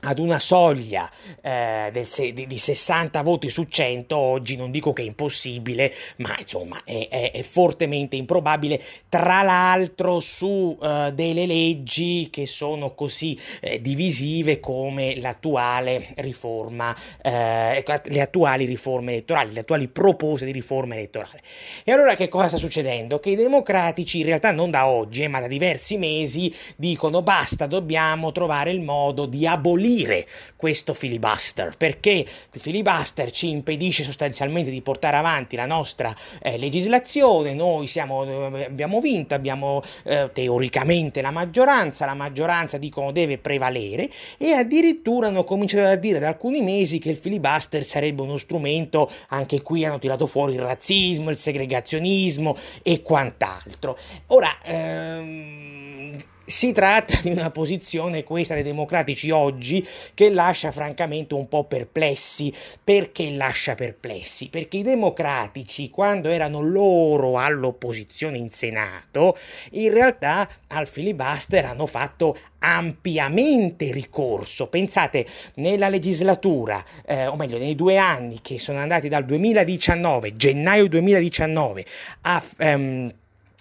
ad 0.01 0.19
una 0.19 0.39
soglia 0.39 1.09
eh, 1.41 1.89
del, 1.91 2.07
di, 2.33 2.47
di, 2.47 2.57
60 2.57 3.21
voti 3.21 3.49
su 3.49 3.65
100 3.65 4.15
oggi 4.15 4.55
non 4.55 4.71
dico 4.71 4.93
che 4.93 5.01
è 5.01 5.05
impossibile 5.05 5.93
ma 6.17 6.35
insomma 6.39 6.81
è, 6.85 7.07
è, 7.09 7.31
è 7.31 7.41
fortemente 7.41 8.15
improbabile 8.15 8.81
tra 9.09 9.41
l'altro 9.41 10.21
su 10.21 10.77
eh, 10.81 11.11
delle 11.13 11.45
leggi 11.45 12.29
che 12.29 12.45
sono 12.45 12.93
così 12.93 13.37
eh, 13.59 13.81
divisive 13.81 14.61
come 14.61 15.19
l'attuale 15.19 16.13
riforma 16.17 16.95
eh, 17.21 17.83
le 18.03 18.21
attuali 18.21 18.65
riforme 18.65 19.11
elettorali 19.11 19.53
le 19.53 19.61
attuali 19.61 19.89
propose 19.89 20.45
di 20.45 20.51
riforma 20.51 20.95
elettorale 20.95 21.41
e 21.83 21.91
allora 21.91 22.15
che 22.15 22.29
cosa 22.29 22.47
sta 22.47 22.57
succedendo? 22.57 23.19
che 23.19 23.31
i 23.31 23.35
democratici 23.35 24.19
in 24.19 24.25
realtà 24.25 24.51
non 24.51 24.71
da 24.71 24.87
oggi 24.87 25.23
eh, 25.23 25.27
ma 25.27 25.41
da 25.41 25.47
diversi 25.47 25.97
mesi 25.97 26.53
dicono 26.77 27.21
basta 27.21 27.65
dobbiamo 27.65 28.31
trovare 28.31 28.71
il 28.71 28.79
modo 28.79 29.25
di 29.25 29.45
abolire 29.45 29.87
abolire 29.89 30.27
questo 30.55 30.93
filibuster, 30.93 31.75
perché 31.75 32.11
il 32.51 32.61
filibuster 32.61 33.31
ci 33.31 33.49
impedisce 33.49 34.03
sostanzialmente 34.03 34.69
di 34.69 34.81
portare 34.81 35.17
avanti 35.17 35.55
la 35.55 35.65
nostra 35.65 36.13
eh, 36.41 36.57
legislazione, 36.57 37.53
noi 37.53 37.87
siamo, 37.87 38.55
eh, 38.55 38.65
abbiamo 38.65 38.99
vinto, 39.01 39.33
abbiamo 39.33 39.81
eh, 40.03 40.29
teoricamente 40.31 41.21
la 41.21 41.31
maggioranza, 41.31 42.05
la 42.05 42.13
maggioranza 42.13 42.77
dicono 42.77 43.11
deve 43.11 43.37
prevalere 43.37 44.09
e 44.37 44.51
addirittura 44.51 45.27
hanno 45.27 45.43
cominciato 45.43 45.87
a 45.87 45.95
dire 45.95 46.19
da 46.19 46.27
alcuni 46.27 46.61
mesi 46.61 46.99
che 46.99 47.09
il 47.09 47.17
filibuster 47.17 47.83
sarebbe 47.83 48.21
uno 48.21 48.37
strumento, 48.37 49.09
anche 49.29 49.61
qui 49.61 49.85
hanno 49.85 49.99
tirato 49.99 50.27
fuori 50.27 50.53
il 50.53 50.61
razzismo, 50.61 51.29
il 51.29 51.37
segregazionismo 51.37 52.55
e 52.83 53.01
quant'altro. 53.01 53.97
Ora, 54.27 54.57
ehm, 54.63 56.23
si 56.49 56.71
tratta 56.71 57.19
di 57.21 57.29
una 57.29 57.51
posizione, 57.51 58.23
questa 58.23 58.55
dei 58.55 58.63
democratici 58.63 59.29
oggi, 59.29 59.85
che 60.15 60.31
lascia 60.31 60.71
francamente 60.71 61.35
un 61.35 61.47
po' 61.47 61.65
perplessi. 61.65 62.51
Perché 62.83 63.29
lascia 63.29 63.75
perplessi? 63.75 64.49
Perché 64.49 64.77
i 64.77 64.83
democratici, 64.83 65.91
quando 65.91 66.27
erano 66.27 66.61
loro 66.61 67.37
all'opposizione 67.37 68.37
in 68.37 68.49
Senato, 68.49 69.37
in 69.71 69.93
realtà 69.93 70.49
al 70.67 70.87
filibuster 70.87 71.65
hanno 71.65 71.85
fatto 71.85 72.35
ampiamente 72.59 73.91
ricorso. 73.91 74.67
Pensate, 74.67 75.27
nella 75.55 75.87
legislatura, 75.87 76.83
eh, 77.05 77.27
o 77.27 77.35
meglio, 77.35 77.59
nei 77.59 77.75
due 77.75 77.97
anni 77.97 78.39
che 78.41 78.57
sono 78.57 78.79
andati 78.79 79.07
dal 79.07 79.23
2019, 79.23 80.35
gennaio 80.35 80.87
2019, 80.87 81.85
a... 82.21 82.43
Um, 82.57 83.13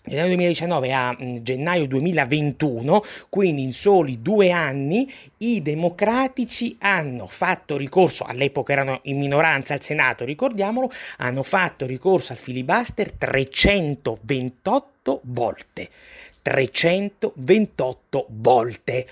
gennaio 0.08 0.28
2019 0.28 0.92
a 0.92 1.16
mm, 1.20 1.36
gennaio 1.42 1.86
2021, 1.86 3.02
quindi 3.28 3.62
in 3.62 3.72
soli 3.72 4.22
due 4.22 4.50
anni, 4.50 5.10
i 5.38 5.62
democratici 5.62 6.76
hanno 6.80 7.26
fatto 7.26 7.76
ricorso, 7.76 8.24
all'epoca 8.24 8.72
erano 8.72 9.00
in 9.04 9.18
minoranza 9.18 9.74
al 9.74 9.82
Senato, 9.82 10.24
ricordiamolo, 10.24 10.90
hanno 11.18 11.42
fatto 11.42 11.86
ricorso 11.86 12.32
al 12.32 12.38
filibuster 12.38 13.12
328 13.12 15.20
volte. 15.24 15.88
328 16.42 18.26
volte 18.30 19.06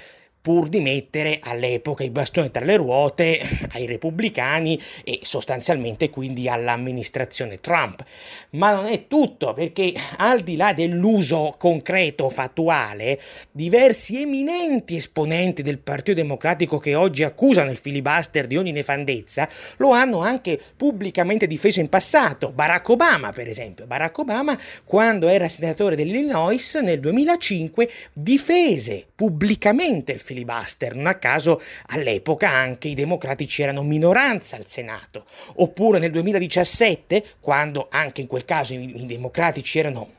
pur 0.46 0.68
di 0.68 0.78
mettere 0.78 1.40
all'epoca 1.42 2.04
i 2.04 2.10
bastoni 2.10 2.52
tra 2.52 2.64
le 2.64 2.76
ruote 2.76 3.40
ai 3.72 3.84
repubblicani 3.84 4.80
e 5.02 5.18
sostanzialmente 5.24 6.08
quindi 6.08 6.48
all'amministrazione 6.48 7.58
Trump. 7.58 8.04
Ma 8.50 8.72
non 8.72 8.86
è 8.86 9.08
tutto, 9.08 9.54
perché 9.54 9.92
al 10.18 10.42
di 10.42 10.54
là 10.54 10.72
dell'uso 10.72 11.56
concreto, 11.58 12.30
fattuale, 12.30 13.20
diversi 13.50 14.20
eminenti 14.20 14.94
esponenti 14.94 15.62
del 15.62 15.78
Partito 15.78 16.14
Democratico 16.14 16.78
che 16.78 16.94
oggi 16.94 17.24
accusano 17.24 17.72
il 17.72 17.76
filibuster 17.76 18.46
di 18.46 18.56
ogni 18.56 18.70
nefandezza 18.70 19.48
lo 19.78 19.90
hanno 19.90 20.20
anche 20.20 20.60
pubblicamente 20.76 21.48
difeso 21.48 21.80
in 21.80 21.88
passato. 21.88 22.52
Barack 22.52 22.88
Obama, 22.90 23.32
per 23.32 23.48
esempio. 23.48 23.84
Barack 23.86 24.16
Obama, 24.18 24.56
quando 24.84 25.26
era 25.26 25.48
senatore 25.48 25.96
dell'Illinois 25.96 26.76
nel 26.76 27.00
2005, 27.00 27.90
difese 28.12 29.06
pubblicamente 29.12 30.12
il 30.12 30.20
filibuster 30.20 30.34
filibuster. 30.36 30.94
Non 30.94 31.06
a 31.06 31.14
caso 31.14 31.60
all'epoca 31.86 32.50
anche 32.50 32.88
i 32.88 32.94
democratici 32.94 33.62
erano 33.62 33.82
minoranza 33.82 34.56
al 34.56 34.66
Senato. 34.66 35.24
Oppure 35.56 35.98
nel 35.98 36.10
2017, 36.10 37.24
quando 37.40 37.86
anche 37.90 38.20
in 38.20 38.26
quel 38.26 38.44
caso 38.44 38.74
i, 38.74 39.02
i 39.02 39.06
democratici 39.06 39.78
erano 39.78 40.10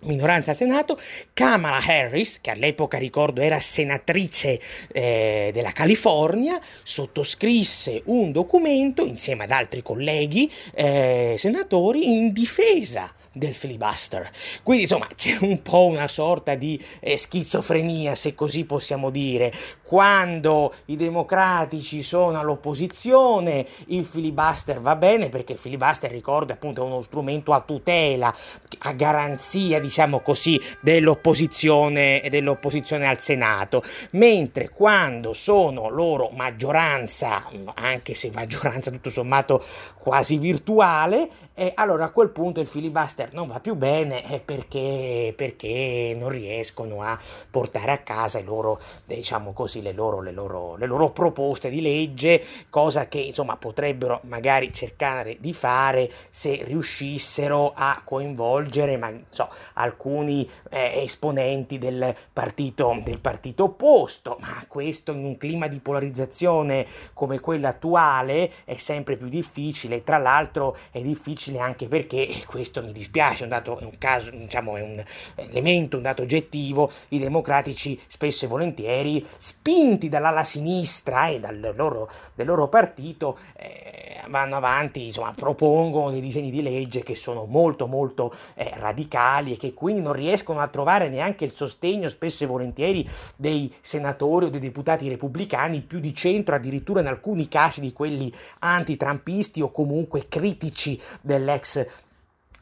minoranza 0.00 0.50
al 0.50 0.56
Senato, 0.56 1.00
Kamala 1.32 1.78
Harris, 1.78 2.40
che 2.42 2.50
all'epoca 2.50 2.98
ricordo 2.98 3.40
era 3.40 3.58
senatrice 3.58 4.60
eh, 4.92 5.50
della 5.54 5.72
California, 5.72 6.60
sottoscrisse 6.82 8.02
un 8.06 8.30
documento 8.30 9.06
insieme 9.06 9.44
ad 9.44 9.50
altri 9.50 9.80
colleghi 9.82 10.50
eh, 10.74 11.36
senatori 11.38 12.16
in 12.16 12.32
difesa 12.34 13.14
del 13.34 13.54
filibuster. 13.54 14.30
Quindi 14.62 14.84
insomma 14.84 15.08
c'è 15.14 15.36
un 15.40 15.60
po' 15.60 15.86
una 15.86 16.08
sorta 16.08 16.54
di 16.54 16.82
eh, 17.00 17.18
schizofrenia, 17.18 18.14
se 18.14 18.34
così 18.34 18.64
possiamo 18.64 19.10
dire. 19.10 19.52
Quando 19.82 20.74
i 20.86 20.96
democratici 20.96 22.02
sono 22.02 22.38
all'opposizione, 22.38 23.66
il 23.88 24.04
filibuster 24.04 24.80
va 24.80 24.96
bene 24.96 25.28
perché 25.28 25.52
il 25.52 25.58
filibuster, 25.58 26.10
ricordo, 26.10 26.52
appunto 26.52 26.82
è 26.82 26.84
uno 26.84 27.02
strumento 27.02 27.52
a 27.52 27.60
tutela, 27.60 28.34
a 28.78 28.92
garanzia, 28.92 29.80
diciamo 29.80 30.20
così, 30.20 30.60
dell'opposizione, 30.80 32.22
dell'opposizione 32.30 33.06
al 33.06 33.20
Senato. 33.20 33.82
Mentre 34.12 34.70
quando 34.70 35.32
sono 35.32 35.88
loro 35.88 36.30
maggioranza, 36.30 37.44
anche 37.74 38.14
se 38.14 38.30
maggioranza 38.32 38.90
tutto 38.90 39.10
sommato 39.10 39.62
quasi 39.98 40.38
virtuale, 40.38 41.28
eh, 41.56 41.70
allora 41.76 42.06
a 42.06 42.10
quel 42.10 42.30
punto 42.30 42.60
il 42.60 42.66
filibuster 42.66 43.32
non 43.32 43.46
va 43.46 43.60
più 43.60 43.76
bene 43.76 44.42
perché, 44.44 45.32
perché 45.36 46.16
non 46.18 46.28
riescono 46.28 47.02
a 47.02 47.16
portare 47.48 47.92
a 47.92 47.98
casa 47.98 48.40
loro, 48.42 48.80
diciamo 49.04 49.52
così, 49.52 49.80
le 49.80 49.92
loro, 49.92 50.20
le 50.20 50.32
loro, 50.32 50.76
le 50.76 50.86
loro 50.86 51.10
proposte 51.10 51.70
di 51.70 51.80
legge, 51.80 52.44
cosa 52.70 53.06
che 53.06 53.18
insomma 53.18 53.56
potrebbero 53.56 54.20
magari 54.24 54.72
cercare 54.72 55.36
di 55.38 55.52
fare 55.52 56.10
se 56.28 56.62
riuscissero 56.64 57.72
a 57.74 58.02
coinvolgere 58.04 58.96
ma, 58.96 59.12
so, 59.28 59.48
alcuni 59.74 60.48
eh, 60.70 61.02
esponenti 61.04 61.78
del 61.78 62.16
partito, 62.32 63.00
del 63.04 63.20
partito 63.20 63.64
opposto, 63.64 64.38
ma 64.40 64.64
questo 64.66 65.12
in 65.12 65.24
un 65.24 65.36
clima 65.36 65.68
di 65.68 65.78
polarizzazione 65.78 66.84
come 67.12 67.38
quello 67.38 67.68
attuale 67.68 68.50
è 68.64 68.76
sempre 68.76 69.16
più 69.16 69.28
difficile, 69.28 70.02
tra 70.02 70.18
l'altro 70.18 70.76
è 70.90 71.00
difficile 71.00 71.43
anche 71.58 71.88
perché 71.88 72.28
questo 72.46 72.82
mi 72.82 72.92
dispiace, 72.92 73.40
è 73.40 73.42
un, 73.44 73.50
dato, 73.50 73.78
è 73.78 73.84
un 73.84 73.98
caso, 73.98 74.30
diciamo, 74.30 74.76
è 74.76 74.82
un 74.82 75.02
elemento, 75.36 75.96
un 75.96 76.02
dato 76.02 76.22
oggettivo, 76.22 76.90
i 77.08 77.18
democratici 77.18 77.98
spesso 78.06 78.44
e 78.44 78.48
volentieri 78.48 79.24
spinti 79.36 80.08
dall'ala 80.08 80.44
sinistra 80.44 81.28
e 81.28 81.40
dal 81.40 81.72
loro, 81.76 82.10
del 82.34 82.46
loro 82.46 82.68
partito 82.68 83.38
eh, 83.56 84.20
vanno 84.28 84.56
avanti, 84.56 85.06
insomma, 85.06 85.32
propongono 85.32 86.10
dei 86.10 86.20
disegni 86.20 86.50
di 86.50 86.62
legge 86.62 87.02
che 87.02 87.14
sono 87.14 87.44
molto 87.46 87.86
molto 87.86 88.32
eh, 88.54 88.70
radicali 88.74 89.54
e 89.54 89.56
che 89.56 89.74
quindi 89.74 90.00
non 90.00 90.12
riescono 90.12 90.60
a 90.60 90.68
trovare 90.68 91.08
neanche 91.08 91.44
il 91.44 91.52
sostegno 91.52 92.08
spesso 92.08 92.44
e 92.44 92.46
volentieri 92.46 93.08
dei 93.36 93.72
senatori 93.80 94.46
o 94.46 94.50
dei 94.50 94.60
deputati 94.60 95.08
repubblicani 95.08 95.82
più 95.82 96.00
di 96.00 96.14
centro, 96.14 96.54
addirittura 96.54 97.00
in 97.00 97.06
alcuni 97.06 97.48
casi 97.48 97.80
di 97.80 97.92
quelli 97.92 98.32
antitrampisti 98.60 99.60
o 99.60 99.70
comunque 99.70 100.26
critici 100.28 101.00
dell'ex 101.36 101.84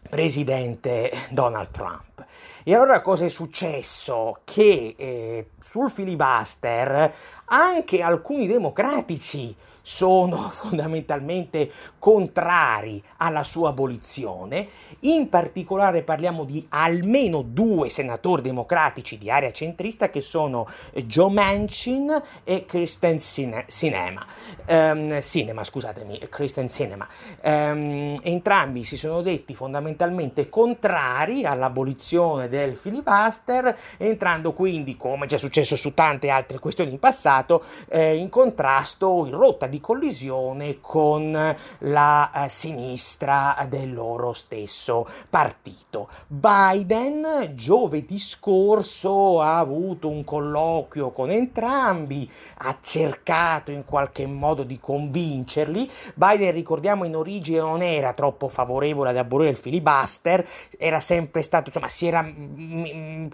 presidente 0.09 1.11
Donald 1.31 1.71
Trump. 1.71 2.25
E 2.64 2.75
allora 2.75 3.00
cosa 3.00 3.25
è 3.25 3.29
successo? 3.29 4.41
Che 4.45 4.95
eh, 4.97 5.50
sul 5.61 5.91
filibuster 5.91 7.12
anche 7.47 8.02
alcuni 8.02 8.47
democratici 8.47 9.55
sono 9.83 10.37
fondamentalmente 10.49 11.71
contrari 11.99 13.03
alla 13.19 13.45
sua 13.45 13.71
abolizione. 13.71 14.69
In 15.01 15.29
particolare 15.29 16.03
parliamo 16.03 16.45
di 16.45 16.65
almeno 16.71 17.43
due 17.43 17.89
senatori 17.89 18.43
democratici 18.43 19.19
di 19.19 19.31
area 19.31 19.51
centrista 19.51 20.09
che 20.09 20.21
sono 20.21 20.67
Joe 21.05 21.31
Manchin 21.31 22.23
e 22.45 22.65
Kristen 22.65 23.19
Sinema. 23.19 24.25
Um, 24.67 25.21
Cinema, 25.21 25.65
scusatemi, 25.65 26.19
Kristen 26.29 26.69
Sinema. 26.69 27.07
Um, 27.43 28.17
entrambi 28.23 28.85
si 28.85 28.97
sono 28.97 29.23
detti 29.23 29.55
fondamentalmente 29.55 30.49
contrari 30.49 31.45
all'abolizione 31.45 32.49
del 32.49 32.77
filibuster, 32.77 33.77
entrando 33.99 34.53
quindi, 34.53 34.97
come 34.97 35.27
già 35.27 35.39
successo 35.39 35.77
su 35.77 35.95
tante 35.95 36.31
altre 36.31 36.59
questioni 36.59 36.91
in 36.91 36.99
passato, 36.99 37.62
eh, 37.89 38.17
in 38.17 38.29
contrasto, 38.29 39.27
in 39.27 39.33
rotta 39.33 39.67
di 39.73 39.81
collisione 39.81 40.81
con 40.81 41.57
la 41.79 42.31
eh, 42.31 42.49
sinistra 42.50 43.57
del 43.71 43.95
loro 43.95 44.35
stesso 44.35 45.07
partito. 45.31 46.09
Biden 46.26 47.52
giovedì 47.55 48.19
scorso 48.19 49.41
ha 49.41 49.57
avuto 49.59 50.11
un 50.11 50.25
colloquio 50.25 51.11
con 51.11 51.31
entrambi, 51.31 52.31
ha 52.59 52.76
cercato 52.83 53.71
in 53.71 53.87
qualche 53.87 54.26
modo 54.26 54.62
di 54.62 54.79
convincerli. 54.79 55.88
Biden, 56.14 56.52
ricordiamo, 56.52 57.05
in 57.05 57.17
origine 57.17 57.61
non 57.61 57.81
era 57.81 58.12
troppo 58.12 58.49
favorevole 58.49 59.09
ad 59.09 59.17
abolire 59.17 59.52
il 59.52 59.57
filibuster, 59.57 60.47
era 60.79 61.00
sempre 61.00 61.41
stato, 61.41 61.69
insomma, 61.69 61.88
si 61.88 62.07
era 62.07 62.31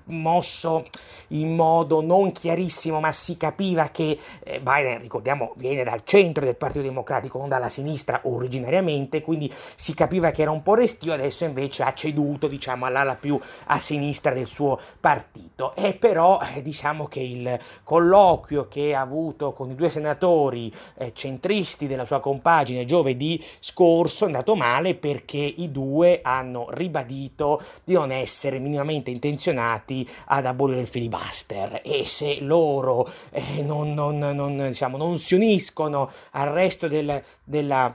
mosso 0.04 0.84
in 1.28 1.56
modo 1.56 2.00
non 2.00 2.30
chiarissimo, 2.30 3.00
ma 3.00 3.10
si 3.10 3.36
capiva 3.36 3.88
che 3.88 4.16
eh, 4.44 4.60
Biden, 4.60 5.00
ricordiamo, 5.00 5.54
viene 5.56 5.82
dal 5.82 6.02
centro 6.04 6.26
centro 6.28 6.44
del 6.44 6.56
Partito 6.56 6.84
Democratico, 6.84 7.38
non 7.38 7.48
dalla 7.48 7.68
sinistra 7.68 8.20
originariamente, 8.24 9.22
quindi 9.22 9.50
si 9.52 9.94
capiva 9.94 10.30
che 10.30 10.42
era 10.42 10.50
un 10.50 10.62
po' 10.62 10.74
restio, 10.74 11.12
adesso 11.12 11.44
invece 11.44 11.82
ha 11.82 11.94
ceduto 11.94 12.46
diciamo, 12.46 12.84
all'ala 12.84 13.16
più 13.16 13.38
a 13.66 13.78
sinistra 13.78 14.34
del 14.34 14.46
suo 14.46 14.78
partito. 15.00 15.74
E 15.74 15.94
però 15.94 16.38
eh, 16.54 16.62
diciamo 16.62 17.06
che 17.06 17.20
il 17.20 17.58
colloquio 17.82 18.68
che 18.68 18.94
ha 18.94 19.00
avuto 19.00 19.52
con 19.52 19.70
i 19.70 19.74
due 19.74 19.88
senatori 19.88 20.72
eh, 20.98 21.12
centristi 21.14 21.86
della 21.86 22.04
sua 22.04 22.20
compagine 22.20 22.84
giovedì 22.84 23.42
scorso 23.60 24.24
è 24.24 24.26
andato 24.26 24.54
male 24.54 24.94
perché 24.94 25.38
i 25.38 25.70
due 25.70 26.20
hanno 26.22 26.66
ribadito 26.70 27.62
di 27.84 27.94
non 27.94 28.10
essere 28.10 28.58
minimamente 28.58 29.10
intenzionati 29.10 30.06
ad 30.26 30.44
abolire 30.44 30.80
il 30.80 30.88
filibuster 30.88 31.80
e 31.84 32.04
se 32.04 32.40
loro 32.40 33.08
eh, 33.30 33.62
non, 33.62 33.94
non, 33.94 34.18
non, 34.18 34.56
diciamo, 34.68 34.96
non 34.96 35.18
si 35.18 35.34
uniscono 35.34 36.10
al 36.32 36.52
resto 36.52 36.88
del, 36.88 37.22
della 37.44 37.94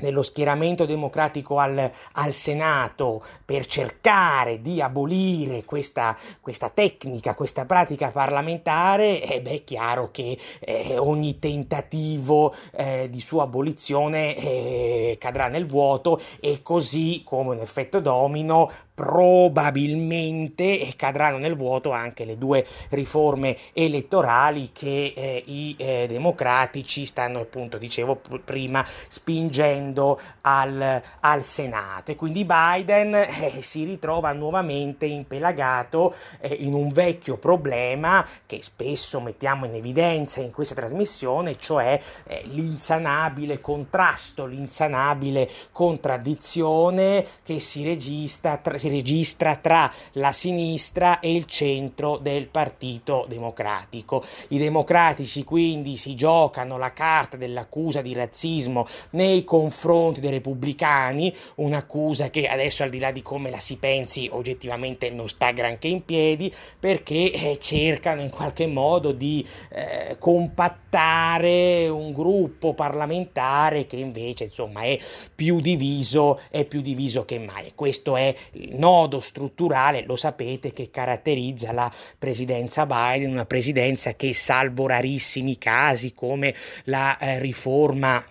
dello 0.00 0.22
schieramento 0.22 0.84
democratico 0.84 1.58
al, 1.58 1.90
al, 2.12 2.32
Senato 2.32 3.22
per 3.44 3.66
cercare 3.66 4.60
di 4.60 4.80
abolire 4.80 5.64
questa, 5.64 6.16
questa 6.40 6.70
tecnica, 6.70 7.34
questa 7.34 7.66
pratica 7.66 8.10
parlamentare, 8.10 9.22
eh 9.22 9.40
beh, 9.42 9.50
è 9.50 9.64
chiaro 9.64 10.10
che 10.10 10.38
eh, 10.60 10.96
ogni 10.98 11.38
tentativo 11.38 12.54
eh, 12.72 13.08
di 13.10 13.20
sua 13.20 13.42
abolizione 13.44 14.36
eh, 14.36 15.16
cadrà 15.18 15.48
nel 15.48 15.66
vuoto 15.66 16.20
e 16.40 16.62
così 16.62 17.22
come 17.24 17.54
un 17.54 17.60
effetto 17.60 18.00
domino 18.00 18.70
probabilmente 19.00 20.92
cadranno 20.94 21.38
nel 21.38 21.56
vuoto 21.56 21.90
anche 21.90 22.26
le 22.26 22.36
due 22.36 22.66
riforme 22.90 23.56
elettorali 23.72 24.70
che 24.72 25.14
eh, 25.16 25.42
i 25.46 25.74
eh, 25.78 26.06
democratici 26.06 27.06
stanno 27.06 27.40
appunto, 27.40 27.78
dicevo 27.78 28.20
prima, 28.44 28.86
spingendo 29.08 29.89
andando 29.90 30.20
al, 30.42 31.02
al 31.20 31.42
Senato 31.42 32.12
e 32.12 32.16
quindi 32.16 32.44
Biden 32.44 33.14
eh, 33.14 33.58
si 33.60 33.84
ritrova 33.84 34.32
nuovamente 34.32 35.06
impelagato 35.06 36.14
eh, 36.40 36.54
in 36.60 36.72
un 36.72 36.88
vecchio 36.88 37.36
problema 37.36 38.26
che 38.46 38.62
spesso 38.62 39.20
mettiamo 39.20 39.66
in 39.66 39.74
evidenza 39.74 40.40
in 40.40 40.52
questa 40.52 40.74
trasmissione, 40.74 41.58
cioè 41.58 42.00
eh, 42.24 42.42
l'insanabile 42.46 43.60
contrasto, 43.60 44.46
l'insanabile 44.46 45.48
contraddizione 45.72 47.26
che 47.42 47.58
si 47.58 47.84
registra, 47.84 48.56
tra, 48.56 48.78
si 48.78 48.88
registra 48.88 49.56
tra 49.56 49.90
la 50.12 50.32
sinistra 50.32 51.20
e 51.20 51.34
il 51.34 51.46
centro 51.46 52.16
del 52.16 52.46
Partito 52.46 53.26
Democratico. 53.28 54.24
I 54.48 54.58
democratici 54.58 55.44
quindi 55.44 55.96
si 55.96 56.14
giocano 56.14 56.78
la 56.78 56.92
carta 56.92 57.36
dell'accusa 57.36 58.00
di 58.00 58.14
razzismo 58.14 58.86
nei 59.10 59.44
confronti 59.44 59.79
confronti 59.80 60.20
dei 60.20 60.30
repubblicani, 60.30 61.34
un'accusa 61.56 62.28
che 62.28 62.46
adesso 62.46 62.82
al 62.82 62.90
di 62.90 62.98
là 62.98 63.10
di 63.10 63.22
come 63.22 63.48
la 63.50 63.58
si 63.58 63.78
pensi 63.78 64.28
oggettivamente 64.30 65.08
non 65.08 65.26
sta 65.26 65.52
granché 65.52 65.88
in 65.88 66.04
piedi 66.04 66.52
perché 66.78 67.32
eh, 67.32 67.58
cercano 67.58 68.20
in 68.20 68.28
qualche 68.28 68.66
modo 68.66 69.12
di 69.12 69.46
eh, 69.70 70.16
compattare 70.18 71.88
un 71.88 72.12
gruppo 72.12 72.74
parlamentare 72.74 73.86
che 73.86 73.96
invece 73.96 74.44
insomma 74.44 74.82
è 74.82 74.98
più 75.34 75.60
diviso, 75.60 76.38
è 76.50 76.66
più 76.66 76.82
diviso 76.82 77.24
che 77.24 77.38
mai. 77.38 77.72
Questo 77.74 78.16
è 78.16 78.34
il 78.52 78.76
nodo 78.76 79.20
strutturale, 79.20 80.04
lo 80.04 80.16
sapete, 80.16 80.72
che 80.72 80.90
caratterizza 80.90 81.72
la 81.72 81.90
presidenza 82.18 82.84
Biden, 82.84 83.30
una 83.30 83.46
presidenza 83.46 84.14
che 84.14 84.34
salvo 84.34 84.86
rarissimi 84.86 85.56
casi 85.56 86.12
come 86.12 86.54
la 86.84 87.16
eh, 87.16 87.38
riforma 87.38 88.22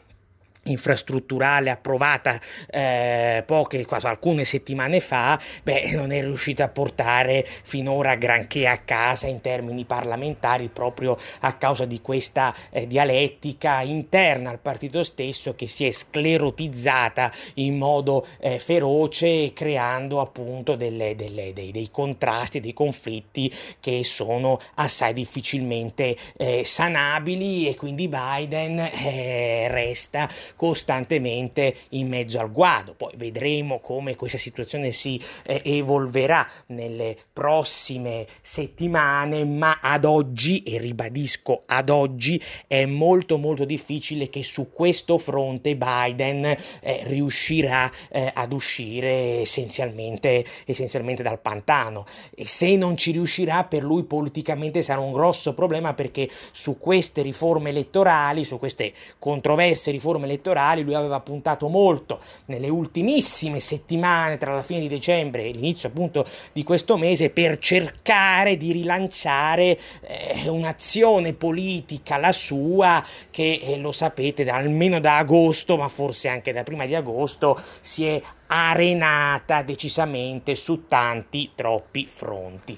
infrastrutturale 0.72 1.70
approvata 1.70 2.40
eh, 2.70 3.44
poche, 3.46 3.86
quasi 3.86 4.08
alcune 4.08 4.46
settimane 4.46 5.00
fa, 5.00 5.40
beh, 5.64 5.92
non 5.94 6.12
è 6.12 6.22
riuscita 6.22 6.66
a 6.66 6.70
portare 6.70 7.46
finora 7.46 8.16
granché 8.16 8.68
a 8.68 8.78
casa 8.78 9.28
in 9.28 9.42
termini 9.42 9.86
parlamentari 9.86 10.70
proprio 10.70 11.18
a 11.42 11.54
causa 11.54 11.86
di 11.86 12.02
questa 12.02 12.54
eh, 12.72 12.88
dialettica 12.88 13.82
interna 13.82 14.50
al 14.50 14.60
partito 14.60 15.04
stesso 15.04 15.56
che 15.56 15.68
si 15.68 15.86
è 15.86 15.92
sclerotizzata 15.92 17.32
in 17.56 17.78
modo 17.78 18.26
eh, 18.40 18.60
feroce 18.60 19.52
creando 19.54 20.20
appunto 20.22 20.76
delle, 20.76 21.16
delle, 21.16 21.54
dei, 21.54 21.72
dei, 21.72 21.90
contrasti, 21.92 22.60
dei 22.60 22.74
conflitti 22.74 23.54
che 23.80 24.04
sono 24.04 24.60
assai 24.76 25.14
difficilmente 25.14 26.16
eh, 26.38 26.64
sanabili 26.64 27.68
e 27.68 27.76
quindi 27.76 28.08
Biden 28.08 28.80
eh, 28.80 29.68
resta 29.70 30.30
costantemente 30.60 31.74
in 31.92 32.10
mezzo 32.10 32.38
al 32.38 32.52
guado. 32.52 32.94
Poi 32.94 33.14
vedremo 33.16 33.80
come 33.80 34.18
questa 34.18 34.38
situazione 34.38 34.92
si 34.92 35.18
eh, 35.46 35.62
evolverà 35.64 36.46
nelle 36.68 37.16
prossime 37.32 38.28
settimane, 38.42 39.46
ma 39.46 39.80
ad 39.82 40.04
oggi, 40.04 40.62
e 40.64 40.78
ribadisco 40.78 41.64
ad 41.66 41.90
oggi, 41.90 42.44
è 42.68 42.84
molto 42.84 43.38
molto 43.38 43.64
difficile 43.64 44.28
che 44.28 44.44
su 44.44 44.70
questo 44.74 45.18
fronte 45.18 45.78
Biden 45.78 46.44
eh, 46.44 46.58
riuscirà 47.04 47.90
eh, 48.10 48.30
ad 48.34 48.52
uscire 48.52 49.40
essenzialmente, 49.40 50.44
essenzialmente 50.66 51.24
dal 51.24 51.40
pantano 51.40 52.04
e 52.36 52.46
se 52.46 52.76
non 52.76 52.98
ci 52.98 53.12
riuscirà 53.12 53.64
per 53.64 53.84
lui 53.84 54.04
politicamente 54.04 54.82
sarà 54.82 55.00
un 55.00 55.14
grosso 55.14 55.54
problema 55.54 55.94
perché 55.94 56.28
su 56.52 56.78
queste 56.78 57.22
riforme 57.22 57.70
elettorali, 57.70 58.44
su 58.44 58.60
queste 58.60 58.92
controverse 59.20 59.92
riforme 59.92 60.26
elettorali 60.26 60.48
lui 60.84 60.94
aveva 60.94 61.20
puntato 61.20 61.68
molto 61.68 62.20
nelle 62.46 62.70
ultimissime 62.70 63.60
settimane 63.60 64.38
tra 64.38 64.54
la 64.54 64.64
fine 64.64 64.80
di 64.82 64.88
dicembre 64.88 65.44
e 65.44 65.52
l'inizio 65.52 65.90
appunto 65.90 66.26
di 66.52 66.64
questo 66.64 66.98
mese 66.98 67.30
per 67.30 67.58
cercare 67.60 68.58
di 68.58 68.72
rilanciare 68.72 69.78
eh, 70.02 70.50
un'azione 70.50 71.34
politica 71.34 72.18
la 72.18 72.32
sua 72.32 73.04
che 73.30 73.60
eh, 73.64 73.78
lo 73.78 73.92
sapete 73.92 74.44
da, 74.44 74.56
almeno 74.56 75.00
da 75.00 75.18
agosto 75.18 75.78
ma 75.78 75.88
forse 75.88 76.28
anche 76.28 76.54
da 76.54 76.64
prima 76.64 76.86
di 76.86 76.96
agosto 76.96 77.60
si 77.82 78.06
è 78.06 78.22
arenata 78.48 79.62
decisamente 79.62 80.56
su 80.56 80.88
tanti 80.88 81.52
troppi 81.56 82.08
fronti. 82.12 82.78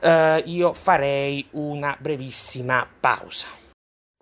Uh, 0.00 0.42
io 0.46 0.72
farei 0.72 1.46
una 1.52 1.96
brevissima 1.98 2.86
pausa. 2.98 3.61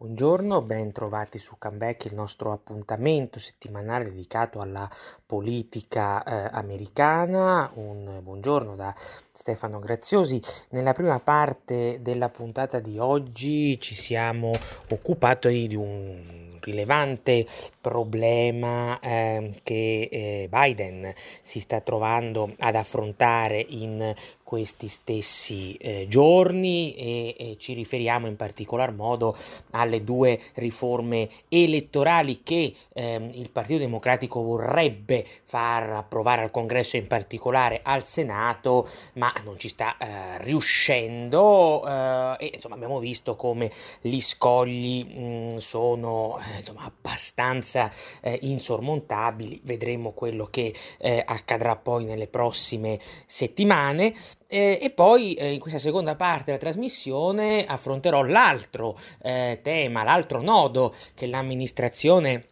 Buongiorno, 0.02 0.62
ben 0.62 0.92
trovati 0.92 1.36
su 1.36 1.56
Comeback, 1.58 2.06
il 2.06 2.14
nostro 2.14 2.52
appuntamento 2.52 3.38
settimanale 3.38 4.04
dedicato 4.04 4.62
alla 4.62 4.88
politica 5.26 6.22
eh, 6.22 6.48
americana. 6.52 7.70
Un 7.74 8.20
buongiorno 8.22 8.76
da 8.76 8.94
Stefano 9.30 9.78
Graziosi. 9.78 10.40
Nella 10.70 10.94
prima 10.94 11.20
parte 11.20 11.98
della 12.00 12.30
puntata 12.30 12.80
di 12.80 12.98
oggi 12.98 13.78
ci 13.78 13.94
siamo 13.94 14.52
occupati 14.88 15.68
di 15.68 15.76
un 15.76 16.56
rilevante 16.60 17.46
problema 17.80 18.98
eh, 19.00 19.60
che 19.62 20.08
eh, 20.10 20.48
Biden 20.50 21.12
si 21.42 21.60
sta 21.60 21.80
trovando 21.80 22.52
ad 22.58 22.74
affrontare 22.74 23.64
in 23.68 24.14
questi 24.50 24.88
stessi 24.88 25.74
eh, 25.74 26.06
giorni 26.08 26.92
e, 26.96 27.36
e, 27.38 27.56
ci 27.56 27.72
riferiamo 27.72 28.26
in 28.26 28.34
particolar 28.34 28.92
modo 28.92 29.36
alle 29.70 30.02
due 30.02 30.40
riforme 30.54 31.28
elettorali 31.48 32.42
che 32.42 32.74
ehm, 32.92 33.30
il 33.34 33.48
Partito 33.50 33.78
Democratico 33.78 34.42
vorrebbe 34.42 35.24
far 35.44 35.90
approvare 35.90 36.42
al 36.42 36.50
Congresso 36.50 36.96
in 36.96 37.06
particolare 37.06 37.78
al 37.84 38.04
Senato 38.04 38.88
ma 39.14 39.32
non 39.44 39.56
ci 39.56 39.68
sta 39.68 39.96
eh, 39.96 40.42
riuscendo 40.42 41.86
eh, 41.86 42.46
e 42.46 42.50
insomma 42.54 42.74
abbiamo 42.74 42.98
visto 42.98 43.36
come 43.36 43.70
gli 44.00 44.20
scogli 44.20 45.04
mh, 45.04 45.58
sono 45.58 46.40
eh, 46.40 46.58
insomma 46.58 46.82
abbastanza 46.82 47.69
eh, 47.76 48.38
insormontabili. 48.42 49.60
Vedremo 49.64 50.12
quello 50.12 50.46
che 50.46 50.74
eh, 50.98 51.22
accadrà 51.24 51.76
poi 51.76 52.04
nelle 52.04 52.26
prossime 52.26 52.98
settimane. 53.26 54.14
Eh, 54.46 54.78
e 54.82 54.90
poi 54.90 55.34
eh, 55.34 55.52
in 55.52 55.60
questa 55.60 55.78
seconda 55.78 56.16
parte 56.16 56.46
della 56.46 56.58
trasmissione 56.58 57.64
affronterò 57.66 58.22
l'altro 58.22 58.98
eh, 59.22 59.60
tema, 59.62 60.02
l'altro 60.02 60.42
nodo 60.42 60.92
che 61.14 61.26
l'amministrazione 61.26 62.48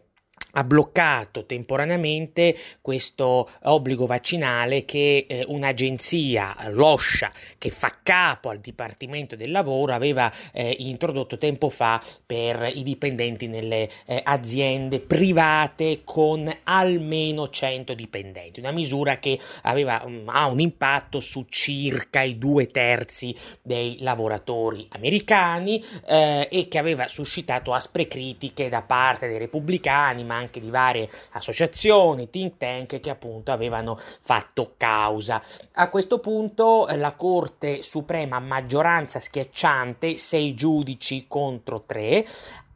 ha 0.52 0.64
bloccato 0.64 1.46
temporaneamente 1.46 2.56
questo 2.82 3.50
obbligo 3.64 4.06
vaccinale 4.06 4.86
che 4.86 5.26
eh, 5.28 5.46
un'agenzia, 5.48 6.56
l'OSHA, 6.70 7.32
che 7.58 7.70
fa 7.70 7.94
capo 8.02 8.50
al 8.50 8.60
Dipartimento 8.60 9.36
del 9.36 9.52
Lavoro, 9.52 9.94
aveva 9.94 10.32
eh, 10.52 10.76
introdotto 10.80 11.38
tempo 11.38 11.70
fa 11.70 12.02
per 12.26 12.72
i 12.74 12.84
dipendenti 12.84 13.48
nelle 13.48 13.90
eh, 14.06 14.22
aziende 14.24 15.00
private 15.00 16.02
con 16.04 16.52
almeno 16.64 17.50
100 17.50 17.94
dipendenti, 17.94 18.60
una 18.60 18.72
misura 18.72 19.20
che 19.20 19.40
aveva, 19.64 20.02
um, 20.06 20.24
ha 20.28 20.48
un 20.48 20.60
impatto 20.60 21.20
su 21.20 21.46
circa 21.50 22.22
i 22.22 22.38
due 22.38 22.66
terzi 22.68 23.36
dei 23.62 23.98
lavoratori 24.00 24.88
americani 24.92 25.84
eh, 26.08 26.48
e 26.52 26.68
che 26.68 26.78
aveva 26.78 27.08
suscitato 27.08 27.74
aspre 27.74 28.08
critiche 28.08 28.70
da 28.70 28.82
parte 28.82 29.28
dei 29.28 29.38
repubblicani, 29.38 30.24
ma 30.24 30.39
anche 30.40 30.60
di 30.60 30.70
varie 30.70 31.10
associazioni, 31.32 32.30
think 32.30 32.58
tank 32.58 33.00
che 33.00 33.10
appunto 33.10 33.52
avevano 33.52 33.98
fatto 33.98 34.74
causa. 34.78 35.42
A 35.74 35.90
questo 35.90 36.20
punto 36.20 36.88
eh, 36.88 36.98
la 36.98 37.14
Corte 37.14 37.84
Suprema 37.84 38.38
a 38.38 38.42
maggioranza 38.42 39.20
schiacciante, 39.20 40.16
sei 40.16 40.54
giudici 40.56 41.26
contro 41.28 41.84
tre, 41.86 42.26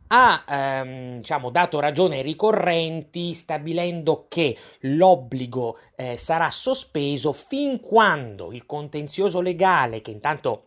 ha 0.08 0.43
ehm, 0.47 1.17
diciamo, 1.17 1.49
dato 1.49 1.80
ragione 1.80 2.17
ai 2.17 2.21
ricorrenti 2.21 3.34
stabilendo 3.34 4.28
che 4.30 4.56
l'obbligo 4.82 5.80
eh, 5.95 6.17
sarà 6.17 6.52
sospeso 6.52 7.34
fin 7.34 7.80
quando 7.80 8.52
il 8.52 8.65
contenzioso 8.65 9.41
legale, 9.41 10.02
che 10.02 10.12
intanto 10.12 10.65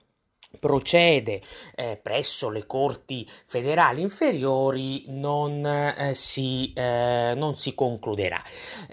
procede 0.58 1.40
eh, 1.74 1.98
presso 2.02 2.50
le 2.50 2.66
corti 2.66 3.28
federali 3.46 4.00
inferiori 4.00 5.04
non, 5.08 5.64
eh, 5.64 6.14
si, 6.14 6.72
eh, 6.74 7.32
non 7.36 7.54
si, 7.54 7.74
concluderà. 7.74 8.42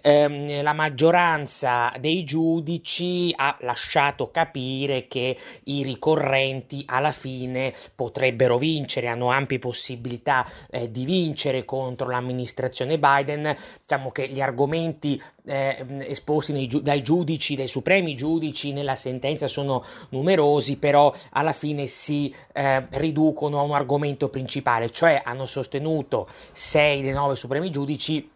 Ehm, 0.02 0.62
la 0.62 0.74
maggioranza 0.74 1.94
dei 2.00 2.24
giudici 2.24 3.34
ha 3.36 3.56
lasciato 3.62 4.30
capire 4.32 5.08
che 5.08 5.38
i 5.66 5.84
ricorrenti 5.84 6.84
alla 6.86 7.12
fine 7.12 7.74
potrebbero 7.96 8.58
vincere, 8.58 9.08
hanno 9.08 9.30
ampie 9.30 9.60
possibilità 9.60 10.46
eh, 10.70 10.92
di 10.92 11.06
vincere 11.06 11.66
contro 11.66 12.10
l'amministrazione 12.10 13.00
Biden. 13.00 13.56
Diciamo 13.82 14.12
che 14.12 14.28
gli 14.28 14.42
argomenti 14.42 15.22
eh, 15.46 15.86
esposti 16.08 16.52
nei, 16.52 16.68
dai 16.82 17.02
giudici, 17.02 17.56
dai 17.56 17.68
supremi 17.68 18.16
giudici 18.16 18.72
nella 18.74 18.96
sentenza 18.96 19.48
sono 19.48 19.84
numerosi, 20.10 20.78
però 20.78 21.14
alla 21.32 21.54
fine 21.54 21.88
si 21.88 22.34
eh, 22.54 22.88
riducono 22.92 23.60
a 23.60 23.64
un 23.64 23.74
argomento 23.74 24.30
principale, 24.30 24.90
cioè 24.90 25.22
hanno 25.24 25.46
sostenuto 25.46 26.28
sei 26.52 27.02
dei 27.02 27.14
nove 27.14 27.36
supremi 27.36 27.70
giudici 27.70 28.30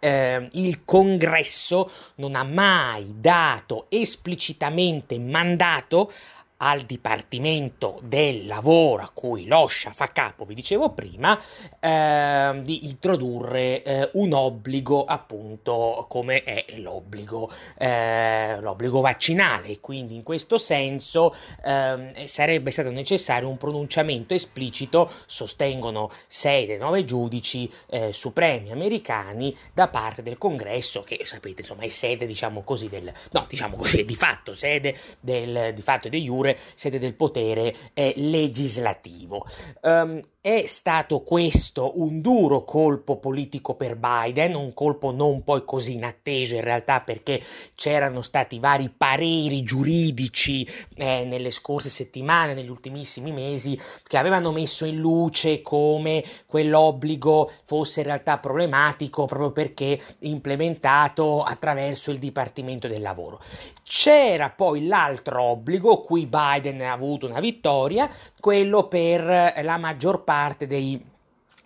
eh, 0.00 0.48
il 0.52 0.84
congresso 0.84 1.90
non 2.16 2.34
ha 2.34 2.42
mai 2.42 3.14
dato 3.18 3.86
esplicitamente 3.88 5.18
mandato 5.18 6.12
al 6.58 6.82
Dipartimento 6.82 7.98
del 8.02 8.46
Lavoro 8.46 9.02
a 9.02 9.10
cui 9.12 9.46
l'OSHA 9.46 9.92
fa 9.92 10.12
capo, 10.12 10.44
vi 10.44 10.54
dicevo 10.54 10.90
prima, 10.90 11.38
eh, 11.80 12.60
di 12.62 12.86
introdurre 12.86 13.82
eh, 13.82 14.10
un 14.14 14.32
obbligo 14.32 15.04
appunto 15.04 16.06
come 16.08 16.42
è 16.42 16.64
l'obbligo, 16.76 17.50
eh, 17.78 18.58
l'obbligo 18.60 19.00
vaccinale. 19.00 19.80
Quindi 19.80 20.14
in 20.14 20.22
questo 20.22 20.58
senso 20.58 21.34
ehm, 21.64 22.24
sarebbe 22.24 22.70
stato 22.70 22.90
necessario 22.90 23.48
un 23.48 23.56
pronunciamento 23.56 24.34
esplicito, 24.34 25.10
sostengono 25.26 26.10
sei 26.26 26.66
dei 26.66 26.78
nove 26.78 27.04
giudici 27.04 27.70
eh, 27.88 28.12
supremi 28.12 28.70
americani 28.70 29.54
da 29.72 29.88
parte 29.88 30.22
del 30.22 30.38
congresso 30.38 31.02
che 31.02 31.20
sapete 31.24 31.62
insomma 31.62 31.82
è 31.82 31.88
sede 31.88 32.26
diciamo 32.26 32.62
così 32.62 32.88
del, 32.88 33.12
no 33.32 33.46
diciamo 33.48 33.76
così 33.76 34.04
di 34.04 34.14
fatto 34.14 34.54
sede 34.54 34.96
del, 35.20 35.72
di 35.74 35.82
fatto 35.82 36.08
Jure 36.08 36.43
oppure 36.44 36.58
sede 36.74 36.98
del 36.98 37.14
potere 37.14 37.74
eh, 37.94 38.12
legislativo. 38.16 39.46
Um, 39.82 40.20
è 40.46 40.66
stato 40.66 41.22
questo 41.22 41.98
un 42.02 42.20
duro 42.20 42.64
colpo 42.64 43.16
politico 43.16 43.76
per 43.76 43.96
Biden, 43.96 44.54
un 44.56 44.74
colpo 44.74 45.10
non 45.10 45.42
poi 45.42 45.64
così 45.64 45.94
inatteso 45.94 46.54
in 46.54 46.60
realtà 46.60 47.00
perché 47.00 47.40
c'erano 47.74 48.20
stati 48.20 48.58
vari 48.58 48.90
pareri 48.94 49.62
giuridici 49.62 50.68
eh, 50.96 51.24
nelle 51.24 51.50
scorse 51.50 51.88
settimane, 51.88 52.52
negli 52.52 52.68
ultimissimi 52.68 53.32
mesi, 53.32 53.80
che 54.06 54.18
avevano 54.18 54.52
messo 54.52 54.84
in 54.84 54.98
luce 54.98 55.62
come 55.62 56.22
quell'obbligo 56.44 57.50
fosse 57.64 58.00
in 58.00 58.06
realtà 58.08 58.36
problematico 58.36 59.24
proprio 59.24 59.50
perché 59.50 59.98
implementato 60.18 61.42
attraverso 61.42 62.10
il 62.10 62.18
Dipartimento 62.18 62.86
del 62.86 63.00
Lavoro. 63.00 63.40
C'era 63.82 64.50
poi 64.50 64.86
l'altro 64.86 65.42
obbligo, 65.42 66.00
qui 66.00 66.26
Biden 66.26 66.82
ha 66.82 66.92
avuto 66.92 67.26
una 67.26 67.40
vittoria, 67.40 68.10
quello 68.38 68.88
per 68.88 69.54
la 69.62 69.78
maggior 69.78 70.22
parte 70.22 70.32
parte 70.34 70.66
dei 70.66 71.12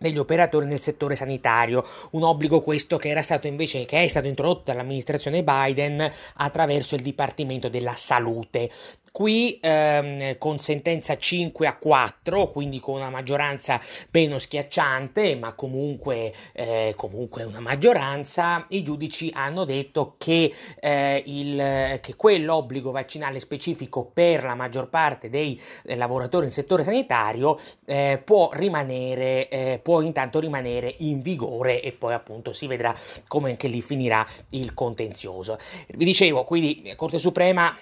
degli 0.01 0.19
operatori 0.19 0.67
nel 0.67 0.79
settore 0.79 1.17
sanitario, 1.17 1.85
un 2.13 2.23
obbligo 2.23 2.61
questo 2.61 2.99
che 2.99 3.09
era 3.09 3.23
stato 3.23 3.49
invece 3.49 3.85
che 3.85 4.05
è 4.05 4.07
stato 4.07 4.29
introdotto 4.29 4.71
dall'amministrazione 4.71 5.43
Biden 5.43 6.09
attraverso 6.35 6.95
il 6.95 7.03
Dipartimento 7.03 7.69
della 7.69 7.95
Salute. 7.95 8.71
Qui 9.19 9.59
ehm, 9.61 10.39
con 10.39 10.61
sentenza 10.61 11.17
5 11.17 11.67
a 11.67 11.77
4, 11.77 12.47
quindi 12.47 12.79
con 12.79 12.95
una 12.95 13.11
maggioranza 13.11 13.81
meno 14.13 14.39
schiacciante, 14.39 15.35
ma 15.35 15.55
comunque, 15.55 16.33
eh, 16.53 16.95
comunque 16.97 17.43
una 17.43 17.59
maggioranza, 17.59 18.65
i 18.69 18.85
giudici 18.85 19.29
hanno 19.35 19.65
detto 19.65 20.15
che, 20.19 20.55
eh, 20.79 21.21
il, 21.27 21.99
che 22.01 22.15
quell'obbligo 22.15 22.93
vaccinale 22.93 23.41
specifico 23.41 24.05
per 24.05 24.45
la 24.45 24.55
maggior 24.55 24.89
parte 24.89 25.29
dei 25.29 25.61
lavoratori 25.97 26.45
nel 26.45 26.55
settore 26.55 26.85
sanitario 26.85 27.59
eh, 27.87 28.23
può 28.25 28.51
rimanere, 28.53 29.49
eh, 29.49 29.81
può 29.83 30.01
intanto 30.01 30.39
rimanere 30.39 30.95
in 30.99 31.23
vigore 31.23 31.83
e 31.83 31.91
poi 31.91 32.13
appunto 32.15 32.53
si 32.53 32.69
vedrà 32.69 32.95
come 33.27 33.51
anche 33.51 33.67
lì 33.67 33.83
finirà 33.83 34.25
il 34.51 34.75
contenzioso. 34.75 35.59
Vi 35.89 36.05
dicevo, 36.05 36.45
quindi 36.45 36.93
Corte 36.95 37.19
Suprema 37.19 37.77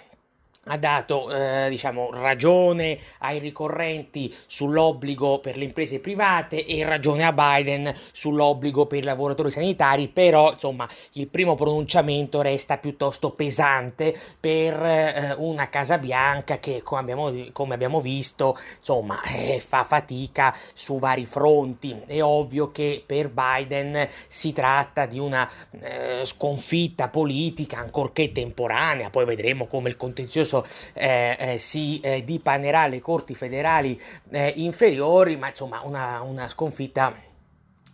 ha 0.69 0.77
dato 0.79 1.31
eh, 1.31 1.69
diciamo, 1.69 2.11
ragione 2.13 2.99
ai 3.19 3.39
ricorrenti 3.39 4.35
sull'obbligo 4.47 5.39
per 5.39 5.57
le 5.57 5.65
imprese 5.65 6.01
private 6.01 6.65
e 6.65 6.85
ragione 6.85 7.25
a 7.25 7.33
Biden 7.33 7.93
sull'obbligo 8.13 8.87
per 8.87 8.99
i 8.99 9.03
lavoratori 9.03 9.51
sanitari, 9.51 10.09
però 10.09 10.53
insomma 10.53 10.89
il 11.13 11.29
primo 11.29 11.55
pronunciamento 11.55 12.41
resta 12.41 12.79
piuttosto 12.79 13.31
pesante 13.31 14.15
per 14.39 14.83
eh, 14.83 15.35
una 15.39 15.69
Casa 15.69 15.99
Bianca 15.99 16.59
che 16.59 16.83
come 16.83 17.01
abbiamo, 17.01 17.33
come 17.53 17.75
abbiamo 17.75 18.01
visto 18.01 18.57
insomma 18.79 19.21
eh, 19.23 19.61
fa 19.61 19.85
fatica 19.85 20.55
su 20.73 20.99
vari 20.99 21.27
fronti. 21.27 21.97
È 22.07 22.23
ovvio 22.23 22.73
che 22.73 23.03
per 23.05 23.31
Biden 23.31 24.09
si 24.27 24.53
tratta 24.53 25.07
di 25.07 25.19
una 25.19 25.49
eh, 25.81 26.23
sconfitta 26.25 27.09
politica 27.09 27.79
ancorché 27.79 28.33
temporanea, 28.33 29.11
poi 29.11 29.25
vedremo 29.25 29.67
come 29.67 29.89
il 29.89 29.97
contenzioso 29.97 30.56
adesso 30.57 30.65
eh, 30.95 31.37
eh, 31.39 31.59
si 31.59 32.01
eh, 32.01 32.25
dipanerà 32.25 32.83
alle 32.83 33.01
corti 33.01 33.35
federali 33.35 34.01
eh, 34.31 34.53
inferiori, 34.57 35.37
ma 35.37 35.49
insomma 35.49 35.81
una, 35.83 36.21
una 36.23 36.49
sconfitta 36.49 37.15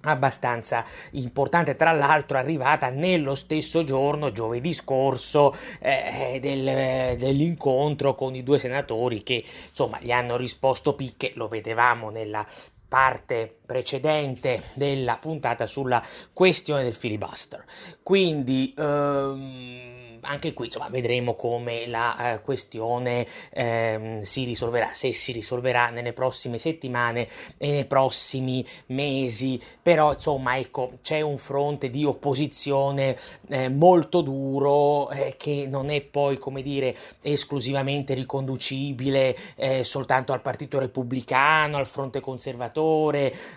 abbastanza 0.05 0.85
importante, 1.13 1.77
tra 1.77 1.93
l'altro 1.93 2.37
arrivata 2.37 2.91
nello 2.91 3.37
stesso 3.37 3.85
giorno, 3.85 4.33
giovedì 4.33 4.73
scorso, 4.73 5.55
eh, 5.79 6.39
del, 6.41 7.17
dell'incontro 7.17 8.17
con 8.17 8.35
i 8.35 8.43
due 8.43 8.59
senatori 8.59 9.23
che 9.23 9.45
insomma 9.69 9.99
gli 10.01 10.11
hanno 10.11 10.37
risposto 10.37 10.95
picche, 10.95 11.33
lo 11.37 11.47
vedevamo 11.47 12.11
nella 12.11 12.45
parte 12.93 13.61
precedente 13.65 14.65
della 14.75 15.17
puntata 15.17 15.67
sulla 15.67 16.03
questione 16.35 16.83
del 16.83 16.95
filibuster. 16.95 17.65
Quindi 18.03 18.75
ehm, 18.77 20.03
anche 20.23 20.53
qui 20.53 20.67
insomma, 20.67 20.89
vedremo 20.89 21.35
come 21.35 21.87
la 21.87 22.37
uh, 22.39 22.45
questione 22.45 23.27
ehm, 23.51 24.23
si 24.23 24.45
risolverà, 24.45 24.91
se 24.93 25.13
si 25.13 25.33
risolverà 25.33 25.89
nelle 25.89 26.13
prossime 26.13 26.59
settimane 26.59 27.27
e 27.59 27.71
nei 27.71 27.85
prossimi 27.87 28.65
mesi, 28.87 29.61
però 29.81 30.13
insomma 30.13 30.59
ecco 30.59 30.93
c'è 31.03 31.21
un 31.21 31.39
fronte 31.39 31.91
di 31.91 32.05
opposizione 32.05 33.19
eh, 33.49 33.69
molto 33.69 34.21
duro 34.21 35.11
eh, 35.11 35.35
che 35.37 35.67
non 35.69 35.91
è 35.91 36.01
poi 36.03 36.39
come 36.39 36.63
dire 36.63 36.95
esclusivamente 37.23 38.15
riconducibile 38.15 39.37
eh, 39.57 39.83
soltanto 39.85 40.33
al 40.33 40.41
partito 40.41 40.79
repubblicano, 40.79 41.77
al 41.77 41.87
fronte 41.87 42.21
conservatore, 42.21 42.81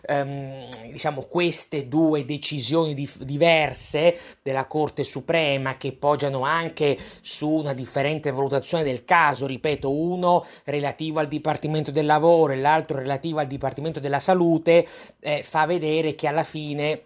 ehm, 0.08 0.68
diciamo 0.92 1.24
queste 1.24 1.88
due 1.88 2.26
decisioni 2.26 2.94
dif- 2.94 3.24
diverse 3.24 4.18
della 4.42 4.66
Corte 4.66 5.04
Suprema 5.04 5.78
che 5.78 5.92
poggiano 5.92 6.42
anche 6.42 6.98
su 7.22 7.50
una 7.50 7.74
differente 7.74 8.32
valutazione 8.32 8.84
del 8.84 9.06
caso, 9.06 9.46
ripeto, 9.48 9.92
uno 9.92 10.46
relativo 10.64 11.20
al 11.20 11.28
Dipartimento 11.28 11.92
del 11.92 12.06
Lavoro 12.06 12.54
e 12.54 12.58
l'altro 12.58 12.98
relativo 12.98 13.40
al 13.40 13.48
Dipartimento 13.48 14.00
della 14.00 14.20
Salute, 14.20 14.88
eh, 15.20 15.44
fa 15.44 15.66
vedere 15.66 16.16
che 16.16 16.28
alla 16.28 16.44
fine 16.44 17.02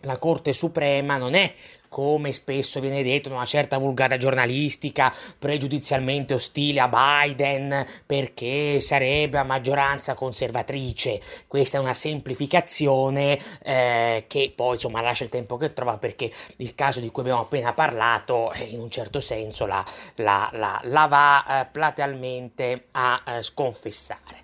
la 0.00 0.18
Corte 0.18 0.52
Suprema 0.52 1.16
non 1.16 1.34
è 1.34 1.54
come 1.92 2.32
spesso 2.32 2.80
viene 2.80 3.02
detto, 3.02 3.28
una 3.28 3.44
certa 3.44 3.76
vulgata 3.76 4.16
giornalistica 4.16 5.14
pregiudizialmente 5.38 6.32
ostile 6.32 6.80
a 6.80 6.88
Biden 6.88 7.84
perché 8.06 8.80
sarebbe 8.80 9.36
a 9.36 9.42
maggioranza 9.42 10.14
conservatrice. 10.14 11.20
Questa 11.46 11.76
è 11.76 11.80
una 11.80 11.92
semplificazione 11.92 13.38
eh, 13.62 14.24
che 14.26 14.54
poi 14.56 14.76
insomma 14.76 15.02
lascia 15.02 15.24
il 15.24 15.30
tempo 15.30 15.58
che 15.58 15.74
trova 15.74 15.98
perché 15.98 16.30
il 16.56 16.74
caso 16.74 16.98
di 16.98 17.10
cui 17.10 17.20
abbiamo 17.24 17.42
appena 17.42 17.74
parlato 17.74 18.50
eh, 18.52 18.62
in 18.70 18.80
un 18.80 18.90
certo 18.90 19.20
senso 19.20 19.66
la, 19.66 19.84
la, 20.14 20.48
la, 20.54 20.80
la 20.84 21.06
va 21.06 21.44
eh, 21.44 21.66
platealmente 21.70 22.86
a 22.92 23.22
eh, 23.26 23.42
sconfessare. 23.42 24.40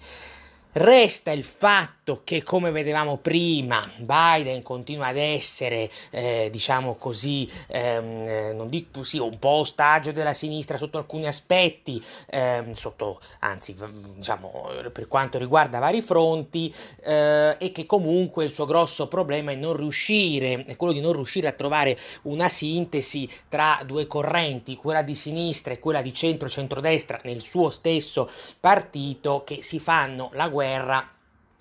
Resta 0.73 1.31
il 1.31 1.45
fatto 1.45 1.98
che, 2.25 2.43
come 2.43 2.71
vedevamo 2.71 3.19
prima, 3.19 3.89
Biden 3.97 4.63
continua 4.63 5.07
ad 5.09 5.17
essere, 5.17 5.91
eh, 6.11 6.49
diciamo 6.51 6.97
così, 6.97 7.49
ehm, 7.69 8.29
eh, 8.29 8.53
non 8.53 8.69
dico 8.69 9.03
sì, 9.05 9.19
un 9.19 9.39
po' 9.39 9.61
ostaggio 9.61 10.13
della 10.13 10.35
sinistra 10.35 10.79
sotto 10.79 10.99
alcuni 10.99 11.27
aspetti, 11.27 12.03
ehm, 12.31 12.73
sotto, 12.73 13.21
anzi, 13.41 13.77
diciamo, 14.17 14.71
per 14.93 15.07
quanto 15.09 15.39
riguarda 15.39 15.79
vari 15.79 16.03
fronti, 16.03 16.73
eh, 17.03 17.57
e 17.59 17.73
che 17.73 17.87
comunque 17.87 18.45
il 18.45 18.51
suo 18.51 18.65
grosso 18.65 19.09
problema 19.09 19.53
è 19.53 19.57
non 19.57 19.77
riuscire, 19.77 20.65
è 20.65 20.77
quello 20.77 20.93
di 20.93 21.01
non 21.01 21.13
riuscire 21.13 21.49
a 21.49 21.53
trovare 21.53 21.99
una 22.23 22.49
sintesi 22.49 23.29
tra 23.49 23.81
due 23.85 24.07
correnti, 24.07 24.77
quella 24.77 25.03
di 25.03 25.15
sinistra 25.15 25.73
e 25.73 25.79
quella 25.79 26.03
di 26.03 26.13
centro-centrodestra 26.13 27.21
nel 27.25 27.43
suo 27.43 27.71
stesso 27.71 28.31
partito, 28.59 29.43
che 29.45 29.63
si 29.63 29.79
fanno 29.79 30.31
la 30.33 30.49
guerra 30.49 31.13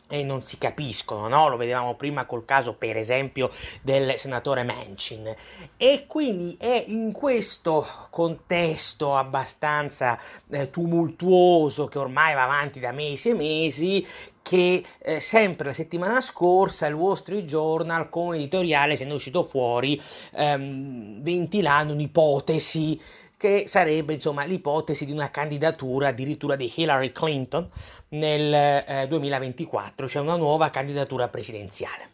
e 0.07 0.23
non 0.23 0.41
si 0.41 0.57
capiscono, 0.57 1.27
no? 1.27 1.49
Lo 1.49 1.57
vedevamo 1.57 1.95
prima 1.95 2.25
col 2.25 2.45
caso, 2.45 2.73
per 2.73 2.97
esempio, 2.97 3.49
del 3.81 4.17
senatore 4.17 4.63
Manchin. 4.63 5.33
E 5.77 6.05
quindi 6.07 6.57
è 6.59 6.85
in 6.87 7.11
questo 7.11 7.85
contesto 8.09 9.15
abbastanza 9.15 10.19
eh, 10.49 10.69
tumultuoso 10.69 11.87
che 11.87 11.99
ormai 11.99 12.33
va 12.33 12.43
avanti 12.43 12.79
da 12.79 12.91
mesi 12.91 13.29
e 13.29 13.33
mesi 13.33 14.07
che 14.47 14.81
eh, 14.99 15.19
sempre 15.19 15.67
la 15.67 15.73
settimana 15.73 16.21
scorsa 16.21 16.87
il 16.87 16.93
Wall 16.93 17.15
Street 17.15 17.43
Journal 17.43 18.07
come 18.07 18.37
editoriale 18.37 18.95
se 18.95 19.03
ne 19.03 19.11
è 19.11 19.13
uscito 19.13 19.43
fuori 19.43 20.01
ehm, 20.33 21.21
ventilando 21.21 21.91
un'ipotesi 21.91 22.97
che 23.37 23.65
sarebbe 23.67 24.13
insomma 24.13 24.43
l'ipotesi 24.43 25.05
di 25.05 25.11
una 25.11 25.29
candidatura 25.29 26.07
addirittura 26.07 26.55
di 26.55 26.71
Hillary 26.75 27.11
Clinton 27.11 27.69
nel 28.09 28.53
eh, 28.53 29.05
2024, 29.07 30.07
cioè 30.07 30.21
una 30.23 30.35
nuova 30.35 30.69
candidatura 30.71 31.27
presidenziale. 31.27 32.09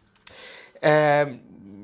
Eh, 0.80 1.40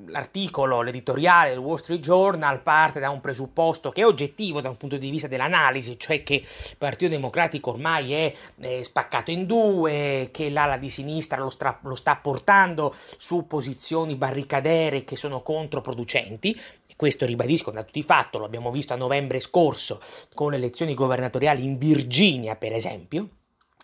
l'articolo, 0.09 0.81
l'editoriale 0.81 1.51
del 1.51 1.59
Wall 1.59 1.77
Street 1.77 2.01
Journal 2.01 2.61
parte 2.61 2.99
da 2.99 3.09
un 3.09 3.21
presupposto 3.21 3.91
che 3.91 4.01
è 4.01 4.05
oggettivo 4.05 4.61
da 4.61 4.69
un 4.69 4.77
punto 4.77 4.97
di 4.97 5.09
vista 5.09 5.27
dell'analisi, 5.27 5.97
cioè 5.97 6.23
che 6.23 6.35
il 6.35 6.75
Partito 6.77 7.09
Democratico 7.11 7.71
ormai 7.71 8.13
è, 8.13 8.33
è 8.59 8.83
spaccato 8.83 9.31
in 9.31 9.45
due, 9.45 10.29
che 10.31 10.49
l'ala 10.49 10.77
di 10.77 10.89
sinistra 10.89 11.37
lo, 11.37 11.49
stra- 11.49 11.79
lo 11.83 11.95
sta 11.95 12.15
portando 12.17 12.93
su 13.17 13.47
posizioni 13.47 14.15
barricadere 14.15 15.03
che 15.03 15.15
sono 15.15 15.41
controproducenti, 15.41 16.59
questo 16.99 17.25
ribadisco, 17.25 17.71
da 17.71 17.83
tutti 17.83 18.03
fatto, 18.03 18.39
lo 18.39 18.43
abbiamo 18.43 18.71
visto 18.71 18.91
a 18.91 18.97
novembre 18.97 19.39
scorso 19.39 20.01
con 20.33 20.51
le 20.51 20.57
elezioni 20.57 20.93
governatoriali 20.93 21.63
in 21.63 21.77
Virginia, 21.77 22.57
per 22.57 22.73
esempio, 22.73 23.29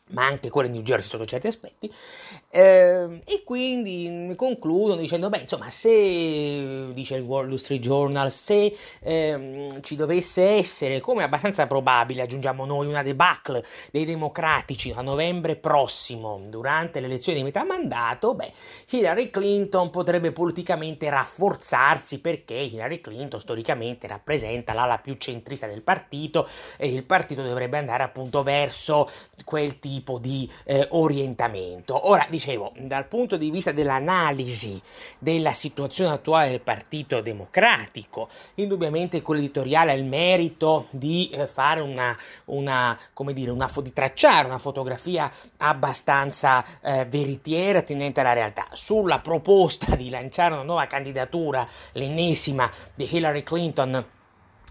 ma 0.10 0.26
anche 0.26 0.52
quella 0.52 0.68
di 0.68 0.76
New 0.76 0.84
Jersey 0.84 1.10
sotto 1.10 1.26
certi 1.26 1.48
aspetti, 1.48 1.92
eh, 2.52 3.22
e 3.26 3.44
quindi 3.44 4.34
concludono 4.36 5.02
dicendo, 5.02 5.30
beh, 5.30 5.40
insomma, 5.40 5.70
se, 5.72 6.94
dice 6.94 7.16
il 7.16 7.24
Wall 7.24 7.56
Street 7.56 7.82
Journal, 7.82 8.32
se 8.32 8.76
eh, 9.02 9.68
ci 9.82 9.96
dovesse 9.96 10.44
essere, 10.44 11.00
come 11.00 11.24
abbastanza 11.24 11.66
probabile, 11.66 12.22
aggiungiamo 12.22 12.66
noi, 12.66 12.86
una 12.86 13.02
debacle 13.02 13.66
dei 13.92 14.06
democratici 14.06 14.94
a 14.96 15.02
novembre 15.02 15.56
prossimo, 15.56 16.40
durante 16.50 17.00
le 17.00 17.08
elezioni 17.08 17.40
di 17.40 17.44
metà 17.44 17.64
mandato, 17.64 18.36
beh, 18.36 18.52
Hillary 18.92 19.32
Clinton 19.32 19.90
potrebbe 19.90 20.32
politicamente 20.32 21.10
rafforzarsi 21.10 22.20
perché 22.20 22.54
Hillary 22.54 23.02
Clinton 23.02 23.40
storicamente 23.40 24.08
rappresenta 24.08 24.74
l'ala 24.74 25.00
più 25.00 25.16
centrista 25.16 25.66
del 25.66 25.82
partito 25.82 26.48
e 26.78 26.88
il 26.90 27.04
partito 27.04 27.42
dovrebbe 27.42 27.80
andare 27.80 28.04
appunto 28.04 28.44
verso 28.44 29.10
quel 29.44 29.80
tipo 29.80 29.94
tipo 29.96 30.20
di 30.20 30.50
eh, 30.66 30.88
orientamento. 30.92 32.10
Ora, 32.10 32.28
dicevo, 32.30 32.74
dal 32.78 33.08
punto 33.08 33.38
di 33.38 33.50
vista 33.50 33.72
dell'analisi 33.72 34.82
della 35.18 35.54
situazione 35.54 36.12
attuale 36.12 36.50
del 36.50 36.60
Partito 36.60 37.22
Democratico, 37.22 38.28
indubbiamente 38.56 39.22
quell'editoriale 39.22 39.92
ha 39.92 39.96
il 39.96 40.04
merito 40.04 40.88
di 40.90 41.30
eh, 41.30 41.48
fare 41.48 41.80
una, 41.80 42.16
una, 42.46 42.98
come 43.14 43.32
dire, 43.34 43.52
una, 43.52 43.72
di 43.82 43.94
tracciare 43.94 44.48
una 44.48 44.58
fotografia 44.58 45.32
abbastanza 45.58 46.64
eh, 46.82 47.06
veritiera, 47.06 47.82
tenente 47.82 48.20
alla 48.20 48.34
realtà. 48.34 48.68
Sulla 48.74 49.20
proposta 49.20 49.96
di 49.96 50.10
lanciare 50.10 50.56
una 50.56 50.64
nuova 50.64 50.88
candidatura, 50.88 51.66
l'ennesima 51.94 52.70
di 52.94 53.08
Hillary 53.10 53.44
Clinton 53.44 54.06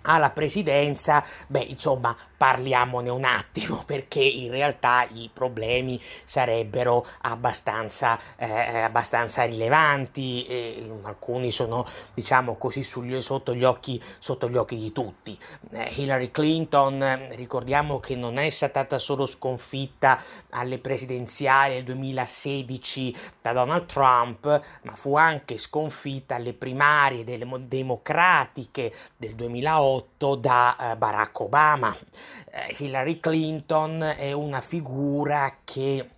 alla 0.04 0.30
presidenza, 0.30 1.24
beh, 1.46 1.60
insomma, 1.60 2.16
parliamone 2.36 3.08
un 3.10 3.24
attimo 3.24 3.82
perché 3.86 4.20
in 4.20 4.50
realtà 4.50 5.06
i 5.12 5.30
problemi 5.32 6.00
sarebbero 6.24 7.06
abbastanza, 7.22 8.18
eh, 8.36 8.80
abbastanza 8.80 9.44
rilevanti 9.44 10.44
e 10.46 11.00
alcuni 11.02 11.52
sono, 11.52 11.86
diciamo 12.12 12.56
così, 12.56 12.82
sugli, 12.82 13.20
sotto, 13.20 13.54
gli 13.54 13.64
occhi, 13.64 14.02
sotto 14.18 14.48
gli 14.48 14.56
occhi 14.56 14.76
di 14.76 14.92
tutti. 14.92 15.38
Eh, 15.70 15.90
Hillary 15.96 16.30
Clinton, 16.30 17.28
ricordiamo 17.32 18.00
che 18.00 18.14
non 18.14 18.38
è 18.38 18.50
stata 18.50 18.98
solo 18.98 19.26
sconfitta 19.26 20.20
alle 20.50 20.78
presidenziali 20.78 21.74
del 21.74 21.84
2016 21.84 23.16
da 23.40 23.52
Donald 23.52 23.86
Trump, 23.86 24.62
ma 24.82 24.94
fu 24.94 25.16
anche 25.16 25.56
sconfitta 25.56 26.34
alle 26.34 26.52
primarie 26.52 27.24
delle 27.24 27.46
democratiche 27.66 28.92
del 29.16 29.34
2008 29.34 29.93
prodotto 29.94 30.34
da 30.34 30.92
eh, 30.92 30.96
Barack 30.96 31.40
Obama. 31.40 31.96
Eh, 32.50 32.74
Hillary 32.78 33.20
Clinton 33.20 34.02
è 34.16 34.32
una 34.32 34.60
figura 34.60 35.58
che 35.64 36.08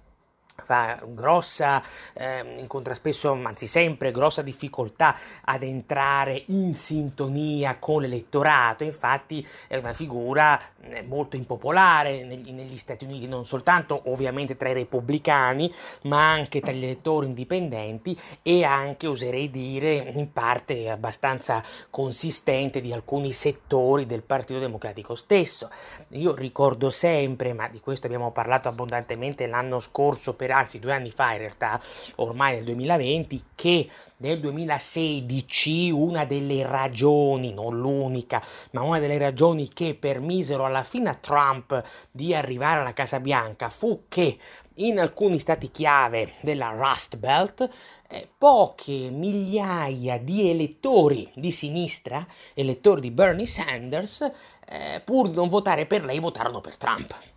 fa 0.63 0.99
grossa, 1.05 1.83
eh, 2.13 2.57
incontra 2.59 2.95
spesso, 2.95 3.33
anzi 3.33 3.67
sempre, 3.67 4.11
grossa 4.11 4.43
difficoltà 4.43 5.17
ad 5.45 5.63
entrare 5.63 6.43
in 6.47 6.75
sintonia 6.75 7.77
con 7.79 8.03
l'elettorato, 8.03 8.85
infatti 8.85 9.47
è 9.69 9.77
una 9.77 9.93
figura 9.93 10.61
eh, 10.83 11.03
molto 11.03 11.37
impopolare 11.37 12.25
negli, 12.25 12.53
negli, 12.53 12.77
Stati 12.77 13.05
Uniti, 13.05 13.27
non 13.27 13.45
soltanto 13.45 14.03
ovviamente 14.07 14.57
tra 14.57 14.69
i 14.69 14.75
repubblicani, 14.75 15.73
ma 16.03 16.31
anche 16.31 16.61
tra 16.61 16.73
gli 16.73 16.85
elettori 16.85 17.27
indipendenti 17.27 18.19
e 18.43 18.65
anche, 18.65 19.07
oserei 19.07 19.51
dire, 19.51 19.95
in 19.95 20.33
parte 20.33 20.91
abbastanza 20.91 21.63
consistente 21.91 22.81
di 22.81 22.93
alcuni 22.93 23.33
settori 23.33 24.07
del 24.07 24.23
Partito 24.23 24.59
Democratico 24.59 25.15
stesso. 25.15 25.69
Io 26.09 26.35
ricordo 26.35 26.91
sempre, 26.91 27.53
ma 27.53 27.69
di 27.69 27.81
questo 27.81 28.07
abbiamo 28.07 28.31
parlato 28.31 28.69
abbondantemente 28.69 29.47
l'anno 29.47 29.81
scorso 29.81 30.35
per 30.35 30.46
anzi 30.53 30.79
due 30.79 30.93
anni 30.93 31.11
fa 31.11 31.33
in 31.33 31.39
realtà, 31.39 31.81
ormai 32.17 32.55
nel 32.55 32.65
2020, 32.65 33.45
che 33.55 33.89
nel 34.19 34.41
2016 34.41 35.91
una 35.91 36.25
delle 36.25 36.65
ragioni, 36.65 37.53
non 37.53 37.79
l'unica, 37.79 38.43
ma 38.71 38.83
una 38.83 38.99
delle 38.99 39.19
ragioni 39.19 39.69
che 39.69 39.95
permisero 39.95 40.65
alla 40.65 40.85
fine 40.85 41.11
a 41.11 41.15
Trump 41.15 41.83
di 42.11 42.35
arrivare 42.35 42.81
alla 42.81 42.95
Casa 42.95 43.21
Bianca 43.21 43.69
fu 43.69 44.05
che 44.09 44.39
in 44.79 44.99
alcuni 44.99 45.39
stati 45.39 45.71
chiave 45.71 46.33
della 46.41 46.69
Rust 46.69 47.17
Belt 47.17 47.69
eh, 48.09 48.29
poche 48.37 49.11
migliaia 49.11 50.19
di 50.19 50.51
elettori 50.51 51.31
di 51.35 51.51
sinistra, 51.51 52.27
elettori 52.55 53.01
di 53.01 53.11
Bernie 53.11 53.47
Sanders, 53.47 54.31
eh, 54.69 55.01
pur 55.03 55.29
di 55.29 55.37
non 55.37 55.49
votare 55.49 55.87
per 55.87 56.05
lei, 56.05 56.19
votarono 56.19 56.61
per 56.61 56.77
Trump. 56.77 57.36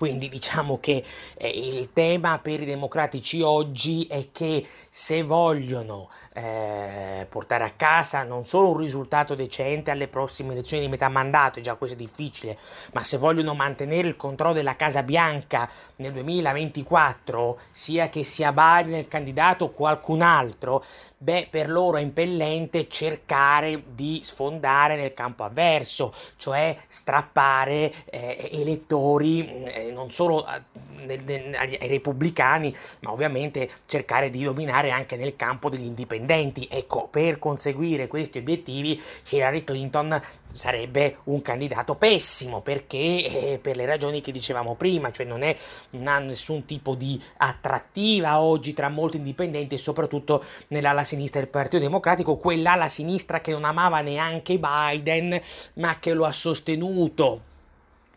Quindi 0.00 0.30
diciamo 0.30 0.78
che 0.80 1.04
eh, 1.36 1.48
il 1.50 1.92
tema 1.92 2.38
per 2.38 2.62
i 2.62 2.64
democratici 2.64 3.42
oggi 3.42 4.06
è 4.06 4.28
che 4.32 4.66
se 4.88 5.22
vogliono 5.22 6.08
eh, 6.32 7.26
portare 7.28 7.64
a 7.64 7.72
casa 7.76 8.22
non 8.22 8.46
solo 8.46 8.70
un 8.70 8.78
risultato 8.78 9.34
decente 9.34 9.90
alle 9.90 10.08
prossime 10.08 10.52
elezioni 10.52 10.84
di 10.84 10.88
metà 10.88 11.10
mandato, 11.10 11.60
già 11.60 11.74
questo 11.74 11.96
è 11.96 12.00
difficile, 12.00 12.56
ma 12.92 13.04
se 13.04 13.18
vogliono 13.18 13.54
mantenere 13.54 14.08
il 14.08 14.16
controllo 14.16 14.54
della 14.54 14.76
Casa 14.76 15.02
Bianca 15.02 15.68
nel 15.96 16.12
2024, 16.12 17.58
sia 17.72 18.08
che 18.08 18.22
sia 18.22 18.52
Biden 18.52 19.00
il 19.00 19.08
candidato 19.08 19.66
o 19.66 19.70
qualcun 19.70 20.22
altro, 20.22 20.82
beh, 21.18 21.48
per 21.50 21.68
loro 21.68 21.98
è 21.98 22.00
impellente 22.00 22.88
cercare 22.88 23.82
di 23.88 24.20
sfondare 24.22 24.96
nel 24.96 25.12
campo 25.12 25.44
avverso, 25.44 26.14
cioè 26.36 26.74
strappare 26.88 27.92
eh, 28.06 28.48
elettori 28.52 29.46
eh, 29.64 29.89
non 29.90 30.10
solo 30.10 30.46
nel, 31.04 31.54
ai 31.56 31.88
repubblicani, 31.88 32.74
ma 33.00 33.12
ovviamente 33.12 33.68
cercare 33.86 34.30
di 34.30 34.42
dominare 34.42 34.90
anche 34.90 35.16
nel 35.16 35.36
campo 35.36 35.68
degli 35.68 35.84
indipendenti. 35.84 36.68
Ecco, 36.70 37.08
per 37.08 37.38
conseguire 37.38 38.06
questi 38.06 38.38
obiettivi 38.38 39.00
Hillary 39.30 39.64
Clinton 39.64 40.20
sarebbe 40.54 41.18
un 41.24 41.42
candidato 41.42 41.94
pessimo 41.94 42.60
perché 42.60 42.98
eh, 42.98 43.58
per 43.62 43.76
le 43.76 43.86
ragioni 43.86 44.20
che 44.20 44.32
dicevamo 44.32 44.74
prima, 44.74 45.10
cioè 45.12 45.26
non, 45.26 45.42
è, 45.42 45.56
non 45.90 46.08
ha 46.08 46.18
nessun 46.18 46.64
tipo 46.64 46.94
di 46.94 47.20
attrattiva 47.38 48.40
oggi 48.40 48.72
tra 48.72 48.88
molti 48.88 49.18
indipendenti 49.18 49.76
e 49.76 49.78
soprattutto 49.78 50.44
nell'ala 50.68 51.04
sinistra 51.04 51.40
del 51.40 51.48
Partito 51.48 51.78
Democratico, 51.78 52.36
quell'ala 52.36 52.88
sinistra 52.88 53.40
che 53.40 53.52
non 53.52 53.64
amava 53.64 54.00
neanche 54.00 54.58
Biden 54.58 55.40
ma 55.74 55.98
che 55.98 56.12
lo 56.12 56.24
ha 56.24 56.32
sostenuto 56.32 57.48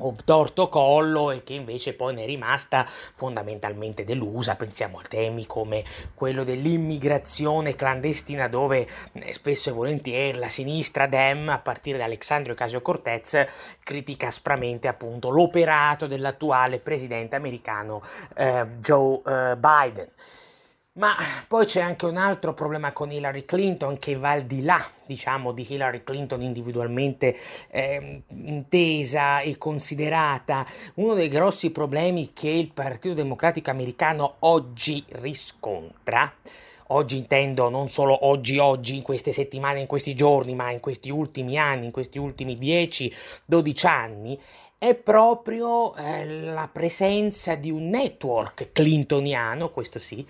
obtorto 0.08 0.70
collo 0.70 1.32
e 1.32 1.44
che 1.44 1.54
invece 1.54 1.94
poi 1.94 2.14
ne 2.14 2.24
è 2.24 2.26
rimasta 2.26 2.86
fondamentalmente 2.88 4.04
delusa. 4.04 4.56
Pensiamo 4.56 5.00
a 5.00 5.08
temi 5.08 5.46
come 5.46 5.84
quello 6.14 6.44
dell'immigrazione 6.44 7.76
clandestina 7.76 8.48
dove 8.48 8.88
eh, 9.14 9.34
spesso 9.34 9.70
e 9.70 9.74
volentieri 9.74 10.38
la 10.38 10.50
sinistra 10.50 11.08
Dem 11.08 11.50
a 11.50 11.60
partire 11.60 11.98
da 11.98 12.06
Alexandria 12.06 12.54
Ocasio-Cortez 12.54 13.46
critica 13.84 14.28
aspramente 14.28 14.88
appunto 14.88 15.30
l'operato 15.30 16.08
dell'attuale 16.08 16.80
presidente 16.80 17.36
americano 17.36 18.02
eh, 18.36 18.66
Joe 18.80 19.22
eh, 19.26 19.58
Biden. 19.58 20.10
Ma 20.96 21.16
poi 21.48 21.66
c'è 21.66 21.82
anche 21.82 22.06
un 22.06 22.18
altro 22.18 22.54
problema 22.54 22.92
con 22.92 23.10
Hillary 23.10 23.46
Clinton 23.46 23.98
che 23.98 24.16
va 24.16 24.30
al 24.30 24.44
di 24.44 24.62
là, 24.62 24.80
diciamo, 25.08 25.52
di 25.52 25.66
Hillary 25.68 26.04
Clinton 26.04 26.44
individualmente 26.44 27.36
eh, 27.72 28.22
intesa 28.28 29.40
e 29.40 29.58
considerata. 29.58 30.64
Uno 30.96 31.16
dei 31.16 31.30
grossi 31.30 31.72
problemi 31.72 32.32
che 32.32 32.50
il 32.50 32.72
Partito 32.72 33.16
Democratico 33.16 33.72
americano 33.72 34.36
oggi 34.42 35.04
riscontra, 35.14 36.32
oggi 36.90 37.18
intendo 37.18 37.70
non 37.70 37.90
solo 37.90 38.28
oggi, 38.28 38.60
oggi, 38.60 38.96
in 38.96 39.02
queste 39.02 39.34
settimane, 39.34 39.80
in 39.80 39.88
questi 39.88 40.14
giorni, 40.14 40.54
ma 40.54 40.70
in 40.70 40.80
questi 40.80 41.10
ultimi 41.10 41.58
anni, 41.58 41.86
in 41.86 41.92
questi 41.92 42.20
ultimi 42.20 42.56
10-12 42.56 43.88
anni, 43.88 44.40
è 44.78 44.94
proprio 44.94 45.96
eh, 45.96 46.24
la 46.44 46.70
presenza 46.72 47.56
di 47.56 47.72
un 47.72 47.90
network 47.90 48.72
clintoniano, 48.72 49.72
questo 49.72 49.98
sì, 49.98 50.24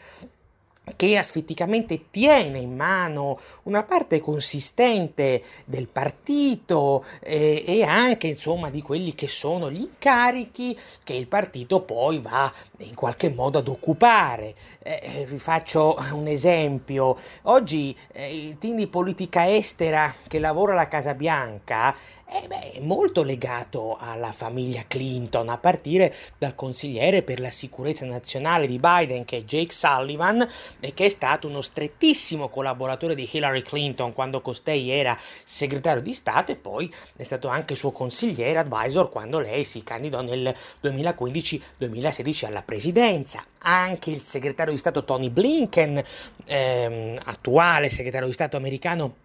che 0.96 1.18
asfitticamente 1.18 2.10
tiene 2.12 2.60
in 2.60 2.76
mano 2.76 3.40
una 3.64 3.84
parte 3.84 4.20
consistente 4.20 5.42
del 5.66 5.88
partito 5.88 7.06
eh, 7.22 7.64
e 7.66 7.84
anche 7.84 8.28
insomma 8.28 8.70
di 8.70 8.82
quelli 8.82 9.16
che 9.16 9.28
sono 9.28 9.72
gli 9.72 9.82
incarichi 9.82 10.78
che 11.04 11.14
il 11.14 11.28
partito 11.28 11.82
poi 11.82 12.20
va 12.20 12.52
in 12.80 12.96
qualche 12.96 13.30
modo 13.30 13.60
ad 13.60 13.68
occupare. 13.68 14.56
Eh, 14.80 15.00
eh 15.02 15.26
vi 15.26 15.38
faccio 15.38 15.98
un 16.12 16.28
esempio. 16.28 17.18
Oggi 17.44 17.96
eh, 18.12 18.48
il 18.48 18.58
team 18.58 18.76
di 18.76 18.88
politica 18.88 19.50
estera 19.50 20.14
che 20.28 20.40
lavora 20.40 20.74
alla 20.74 20.88
Casa 20.90 21.14
Bianca 21.14 21.96
eh 22.36 22.48
beh, 22.48 22.72
è 22.72 22.80
molto 22.80 23.22
legato 23.22 23.96
alla 24.00 24.32
famiglia 24.32 24.86
Clinton, 24.88 25.50
a 25.50 25.60
partire 25.60 26.12
dal 26.40 26.56
consigliere 26.56 27.22
per 27.22 27.40
la 27.40 27.52
sicurezza 27.52 28.08
nazionale 28.08 28.66
di 28.66 28.80
Biden, 28.80 29.24
che 29.24 29.38
è 29.38 29.44
Jake 29.44 29.72
Sullivan, 29.72 30.48
e 30.80 30.96
che 30.96 31.06
è 31.06 31.10
stato 31.10 31.48
uno 31.48 31.62
strettissimo 31.62 32.50
collaboratore 32.50 33.14
di 33.14 33.30
Hillary 33.32 33.62
Clinton 33.62 34.14
quando 34.14 34.42
costei 34.42 34.90
era 34.90 35.16
segretario 35.44 36.02
di 36.02 36.14
Stato 36.14 36.52
e 36.52 36.56
poi 36.56 36.92
è 37.16 37.24
stato 37.24 37.50
anche 37.50 37.76
suo 37.76 37.92
consigliere 37.92 38.58
advisor 38.58 39.10
quando 39.10 39.38
lei 39.38 39.64
si 39.64 39.84
candidò 39.84 40.22
nel 40.22 40.56
2015-2016 40.82 42.46
alla 42.48 42.64
presidenza. 42.64 43.46
Anche 43.60 44.10
il 44.10 44.20
segretario 44.20 44.74
di 44.74 44.80
Stato 44.80 45.04
Tony 45.04 45.30
Blinken, 45.30 46.04
ehm, 46.46 47.20
attuale 47.26 47.92
segretario 47.92 48.26
di 48.26 48.34
Stato 48.34 48.58
americano, 48.58 49.23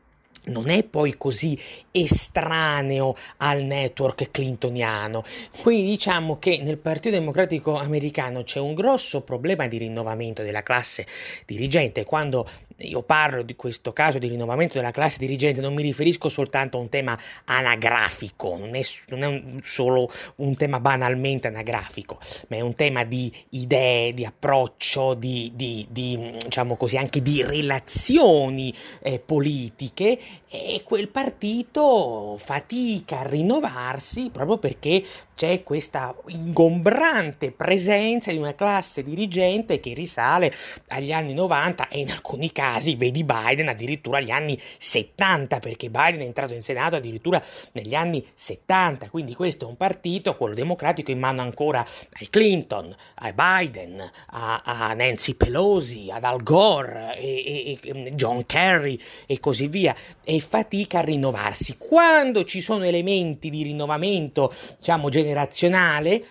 non 0.49 0.69
è 0.69 0.83
poi 0.83 1.17
così 1.17 1.59
estraneo 1.91 3.17
al 3.39 3.63
network 3.63 4.31
clintoniano. 4.31 5.23
Quindi 5.63 5.91
diciamo 5.91 6.39
che 6.39 6.61
nel 6.63 6.79
Partito 6.79 7.17
Democratico 7.17 7.77
americano 7.77 8.43
c'è 8.43 8.61
un 8.61 8.75
grosso 8.75 9.23
problema 9.23 9.67
di 9.67 9.79
rinnovamento 9.79 10.43
della 10.43 10.63
classe 10.63 11.07
dirigente. 11.47 12.05
Quando 12.05 12.47
io 12.79 13.03
parlo 13.03 13.43
di 13.43 13.57
questo 13.57 13.93
caso 13.93 14.19
di 14.19 14.29
rinnovamento 14.29 14.75
della 14.75 14.93
classe 14.93 15.19
dirigente, 15.19 15.61
non 15.61 15.75
mi 15.75 15.83
riferisco 15.83 16.29
soltanto 16.29 16.77
a 16.77 16.81
un 16.81 16.89
tema 16.89 17.19
anagrafico, 17.45 18.57
non 18.57 18.75
è, 18.77 18.83
non 19.09 19.23
è 19.23 19.27
un, 19.27 19.59
solo 19.63 20.11
un 20.37 20.57
tema 20.57 20.79
banalmente 20.79 21.49
anagrafico, 21.49 22.19
ma 22.49 22.57
è 22.57 22.61
un 22.61 22.75
tema 22.75 23.05
di 23.05 23.33
idee, 23.51 24.13
di 24.13 24.25
approccio, 24.25 25.15
di, 25.15 25.53
di, 25.55 25.87
di 25.91 26.37
diciamo 26.45 26.77
così, 26.77 26.97
anche 26.97 27.21
di 27.21 27.43
relazioni 27.43 28.73
eh, 29.03 29.19
politiche 29.19 30.19
e 30.49 30.83
quel 30.85 31.09
partito 31.09 32.37
fatica 32.39 33.21
a 33.21 33.27
rinnovarsi 33.27 34.31
proprio 34.31 34.59
perché 34.59 35.05
c'è 35.35 35.63
questa 35.63 36.15
ingombrante 36.29 37.53
presenza 37.53 38.31
di 38.31 38.39
una 38.39 38.55
classe 38.55 39.03
dirigente 39.03 39.79
che 39.79 39.93
risale 39.95 40.53
agli 40.89 41.13
anni 41.13 41.35
90 41.35 41.89
e 41.89 42.01
in 42.01 42.11
alcuni 42.11 42.51
casi 42.51 42.68
casi 42.69 42.97
vedi 42.97 43.25
Biden 43.25 43.69
addirittura 43.69 44.19
agli 44.19 44.31
anni 44.31 44.59
70, 44.79 45.59
perché 45.59 45.89
Biden 45.89 46.21
è 46.21 46.25
entrato 46.25 46.53
in 46.53 46.63
Senato 46.63 46.97
addirittura 46.97 47.43
negli 47.73 47.95
anni 47.95 48.23
70, 48.35 49.09
quindi 49.09 49.35
questo 49.35 49.65
è 49.65 49.69
un 49.69 49.77
partito, 49.77 50.37
quello 50.37 50.55
democratico, 50.55 51.11
in 51.11 51.19
mano 51.19 51.41
ancora 51.41 51.85
ai 52.19 52.29
Clinton, 52.29 52.95
a 53.15 53.33
Biden, 53.33 54.11
a, 54.31 54.61
a 54.63 54.93
Nancy 54.93 55.35
Pelosi, 55.35 56.11
ad 56.11 56.25
Al 56.25 56.43
Gore, 56.43 57.17
e, 57.17 57.79
e, 57.83 58.13
John 58.15 58.45
Kerry 58.45 59.01
e 59.27 59.41
così 59.41 59.69
via, 59.69 59.95
e 60.23 60.39
fatica 60.41 60.99
a 60.99 61.03
rinnovarsi. 61.03 61.77
Quando 61.79 62.45
ci 62.45 62.61
sono 62.61 62.85
elementi 62.85 63.49
di 63.49 63.63
rinnovamento, 63.63 64.53
diciamo, 64.77 65.09
generazionale, 65.09 66.23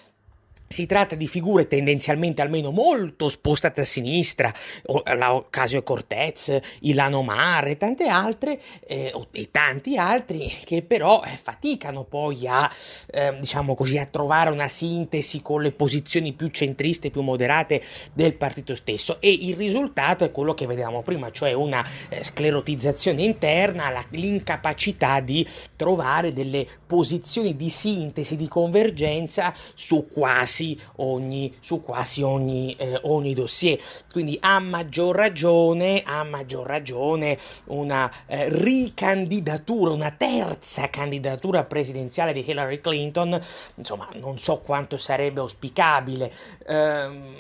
si 0.68 0.86
tratta 0.86 1.16
di 1.16 1.28
figure 1.28 1.68
tendenzialmente 1.68 2.42
almeno 2.42 2.72
molto 2.72 3.30
spostate 3.30 3.82
a 3.82 3.86
sinistra, 3.86 4.54
Ocasio 4.84 5.82
Cortez, 5.84 6.60
Ilano 6.82 7.24
Mare 7.24 7.72
e 7.72 7.78
tante 7.78 8.08
altre, 8.08 8.60
eh, 8.86 9.14
e 9.32 9.50
tanti 9.52 9.98
altri 9.98 10.54
che 10.66 10.82
però 10.82 11.24
eh, 11.24 11.38
faticano 11.42 12.04
poi 12.04 12.48
a, 12.48 12.70
eh, 13.12 13.38
diciamo 13.40 13.76
così, 13.76 13.98
a 13.98 14.06
trovare 14.06 14.52
una 14.52 14.68
sintesi 14.68 15.42
con 15.42 15.62
le 15.62 15.72
posizioni 15.72 16.34
più 16.34 16.50
centriste, 16.50 17.10
più 17.10 17.22
moderate 17.22 17.82
del 18.14 18.34
partito 18.34 18.76
stesso. 18.76 19.22
E 19.22 19.30
il 19.30 19.56
risultato 19.56 20.26
è 20.26 20.32
quello 20.32 20.54
che 20.54 20.66
vedevamo 20.66 21.02
prima, 21.02 21.32
cioè 21.32 21.54
una 21.54 21.86
eh, 22.10 22.24
sclerotizzazione 22.24 23.22
interna, 23.22 23.90
la, 23.90 24.06
l'incapacità 24.10 25.22
di 25.22 25.48
trovare 25.76 26.34
delle 26.34 26.68
posizioni 26.86 27.56
di 27.56 27.70
sintesi, 27.70 28.36
di 28.36 28.48
convergenza 28.48 29.54
su 29.74 30.08
quasi 30.12 30.57
quasi 30.58 30.80
ogni, 30.98 31.56
su 31.60 31.82
quasi 31.82 32.24
ogni, 32.24 32.74
eh, 32.74 33.00
ogni 33.04 33.34
dossier. 33.34 33.80
Quindi 34.12 34.38
a 34.42 34.60
maggior 34.60 35.16
ragione, 35.16 36.02
a 36.04 36.24
maggior 36.24 36.66
ragione 36.66 37.38
una 37.66 38.12
eh, 38.26 38.50
ricandidatura, 38.50 39.92
una 39.92 40.12
terza 40.12 40.90
candidatura 40.90 41.64
presidenziale 41.66 42.34
di 42.34 42.44
Hillary 42.48 42.82
Clinton, 42.82 43.40
insomma 43.76 44.10
non 44.14 44.40
so 44.40 44.60
quanto 44.60 44.98
sarebbe 44.98 45.40
auspicabile, 45.42 46.32
ehm, 46.66 47.36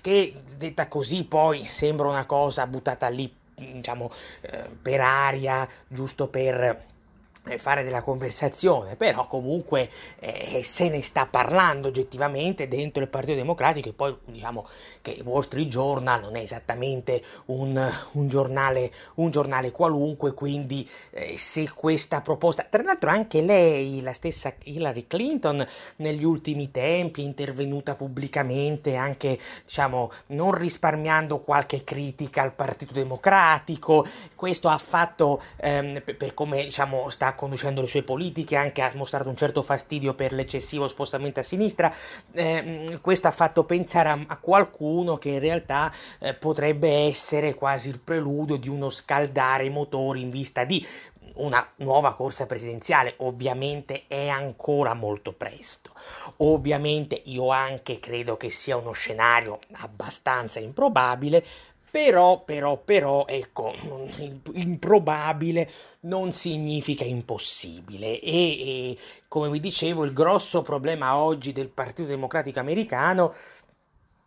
che 0.00 0.34
detta 0.56 0.86
così 0.86 1.24
poi 1.24 1.64
sembra 1.64 2.08
una 2.08 2.26
cosa 2.26 2.66
buttata 2.66 3.08
lì 3.08 3.32
diciamo 3.56 4.10
eh, 4.42 4.68
per 4.80 5.00
aria, 5.00 5.68
giusto 5.88 6.28
per 6.28 6.92
fare 7.58 7.84
della 7.84 8.00
conversazione, 8.00 8.96
però 8.96 9.26
comunque 9.26 9.88
eh, 10.18 10.62
se 10.62 10.88
ne 10.88 11.02
sta 11.02 11.26
parlando 11.26 11.88
oggettivamente 11.88 12.68
dentro 12.68 13.02
il 13.02 13.08
Partito 13.08 13.34
Democratico 13.34 13.90
e 13.90 13.92
poi 13.92 14.16
diciamo 14.24 14.66
che 15.02 15.20
Wall 15.24 15.42
Street 15.42 15.68
Journal 15.68 16.22
non 16.22 16.36
è 16.36 16.40
esattamente 16.40 17.22
un, 17.46 17.92
un, 18.12 18.28
giornale, 18.28 18.90
un 19.16 19.30
giornale 19.30 19.70
qualunque, 19.70 20.32
quindi 20.32 20.88
eh, 21.10 21.36
se 21.36 21.70
questa 21.74 22.22
proposta, 22.22 22.66
tra 22.68 22.82
l'altro 22.82 23.10
anche 23.10 23.42
lei, 23.42 24.00
la 24.00 24.14
stessa 24.14 24.54
Hillary 24.64 25.06
Clinton 25.06 25.66
negli 25.96 26.24
ultimi 26.24 26.70
tempi 26.70 27.20
è 27.20 27.24
intervenuta 27.24 27.94
pubblicamente 27.94 28.94
anche 28.96 29.38
diciamo 29.64 30.10
non 30.28 30.52
risparmiando 30.52 31.40
qualche 31.40 31.84
critica 31.84 32.42
al 32.42 32.54
Partito 32.54 32.94
Democratico, 32.94 34.06
questo 34.34 34.68
ha 34.68 34.78
fatto 34.78 35.42
ehm, 35.56 36.00
per, 36.02 36.16
per 36.16 36.32
come 36.32 36.64
diciamo 36.64 37.10
sta 37.10 37.33
conducendo 37.34 37.80
le 37.80 37.86
sue 37.86 38.02
politiche, 38.02 38.56
anche 38.56 38.82
ha 38.82 38.92
mostrato 38.94 39.28
un 39.28 39.36
certo 39.36 39.62
fastidio 39.62 40.14
per 40.14 40.32
l'eccessivo 40.32 40.88
spostamento 40.88 41.40
a 41.40 41.42
sinistra. 41.42 41.92
Eh, 42.32 42.98
questo 43.00 43.28
ha 43.28 43.32
fatto 43.32 43.64
pensare 43.64 44.08
a, 44.08 44.18
a 44.26 44.38
qualcuno 44.38 45.16
che 45.16 45.30
in 45.30 45.40
realtà 45.40 45.92
eh, 46.18 46.34
potrebbe 46.34 46.90
essere 46.90 47.54
quasi 47.54 47.88
il 47.88 47.98
preludio 47.98 48.56
di 48.56 48.68
uno 48.68 48.90
scaldare 48.90 49.66
i 49.66 49.70
motori 49.70 50.20
in 50.20 50.30
vista 50.30 50.64
di 50.64 50.84
una 51.34 51.66
nuova 51.76 52.14
corsa 52.14 52.46
presidenziale. 52.46 53.14
Ovviamente 53.18 54.04
è 54.06 54.28
ancora 54.28 54.94
molto 54.94 55.32
presto. 55.32 55.90
Ovviamente 56.38 57.20
io 57.24 57.50
anche 57.50 57.98
credo 57.98 58.36
che 58.36 58.50
sia 58.50 58.76
uno 58.76 58.92
scenario 58.92 59.58
abbastanza 59.72 60.60
improbabile, 60.60 61.44
però, 61.94 62.42
però, 62.42 62.76
però, 62.78 63.24
ecco, 63.24 63.72
improbabile 64.54 65.70
non 66.00 66.32
significa 66.32 67.04
impossibile. 67.04 68.18
E, 68.18 68.30
e, 68.30 68.98
come 69.28 69.48
vi 69.48 69.60
dicevo, 69.60 70.02
il 70.02 70.12
grosso 70.12 70.62
problema 70.62 71.16
oggi 71.16 71.52
del 71.52 71.68
Partito 71.68 72.08
Democratico 72.08 72.58
americano 72.58 73.32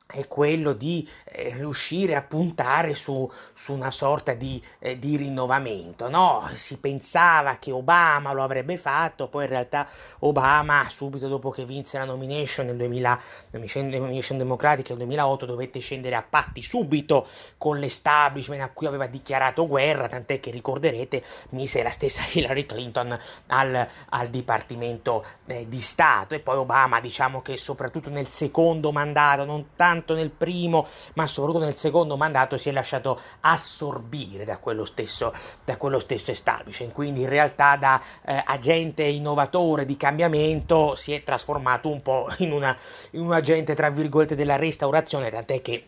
è 0.08 0.26
quello 0.28 0.72
di 0.72 1.08
eh, 1.26 1.53
riuscire 1.55 2.16
a 2.16 2.22
puntare 2.22 2.95
su, 2.95 3.30
su 3.53 3.74
una 3.74 3.91
sorta 3.91 4.34
di, 4.34 4.62
eh, 4.80 4.97
di, 4.97 5.18
rinnovamento. 5.18 6.10
No? 6.10 6.49
Si 6.53 6.78
pensava 6.78 7.58
che 7.58 7.72
Obama 7.72 8.32
lo 8.32 8.41
avrebbe 8.41 8.78
fatto, 8.78 9.28
poi 9.28 9.43
in 9.43 9.49
realtà 9.49 9.88
Obama, 10.20 10.88
subito 10.89 11.28
dopo 11.28 11.49
che 11.49 11.66
vinse 11.66 11.97
la 11.97 12.05
nomination 12.05 12.68
nel 12.68 12.78
2000, 12.78 13.20
nomination 13.51 14.38
democratica 14.38 14.89
nel 14.89 15.05
2008, 15.05 15.45
dovette 15.45 15.80
scendere 15.80 16.16
a 16.16 16.24
patti 16.28 16.64
subito 16.64 17.28
con 17.58 17.78
l'establishment 17.78 18.62
a 18.62 18.70
cui 18.70 18.88
aveva 18.88 19.08
dichiarato 19.08 19.68
guerra, 19.68 20.08
tant'è 20.08 20.39
che 20.39 20.51
ricorderete 20.51 21.22
mise 21.49 21.84
la 21.84 21.91
stessa 21.91 22.24
Hillary 22.32 22.66
Clinton 22.66 23.18
al, 23.47 23.88
al 24.10 24.28
Dipartimento 24.30 25.26
eh, 25.47 25.68
di 25.68 25.82
Stato 25.82 26.34
e 26.34 26.39
poi 26.39 26.55
Obama, 26.55 27.01
diciamo 27.01 27.41
che 27.41 27.58
soprattutto 27.58 28.10
nel 28.10 28.28
secondo 28.28 28.93
mandato, 28.93 29.43
non 29.43 29.70
tanto 29.76 29.95
tanto 29.97 30.13
nel 30.13 30.29
primo, 30.29 30.85
ma 31.15 31.27
soprattutto 31.27 31.63
nel 31.63 31.75
secondo 31.75 32.17
mandato 32.17 32.57
si 32.57 32.69
è 32.69 32.71
lasciato 32.71 33.19
assorbire 33.41 34.45
da 34.45 34.57
quello 34.57 34.85
stesso, 34.85 35.33
da 35.63 35.77
quello 35.77 35.99
stesso 35.99 36.31
establishment. 36.31 36.93
Quindi 36.93 37.21
in 37.21 37.29
realtà 37.29 37.75
da 37.77 38.01
eh, 38.25 38.41
agente 38.45 39.03
innovatore 39.03 39.85
di 39.85 39.97
cambiamento 39.97 40.95
si 40.95 41.13
è 41.13 41.23
trasformato 41.23 41.89
un 41.89 42.01
po' 42.01 42.27
in, 42.39 42.51
una, 42.51 42.75
in 43.11 43.21
un 43.21 43.33
agente, 43.33 43.75
tra 43.75 43.89
virgolette, 43.89 44.35
della 44.35 44.55
restaurazione, 44.55 45.29
tant'è 45.29 45.61
che 45.61 45.87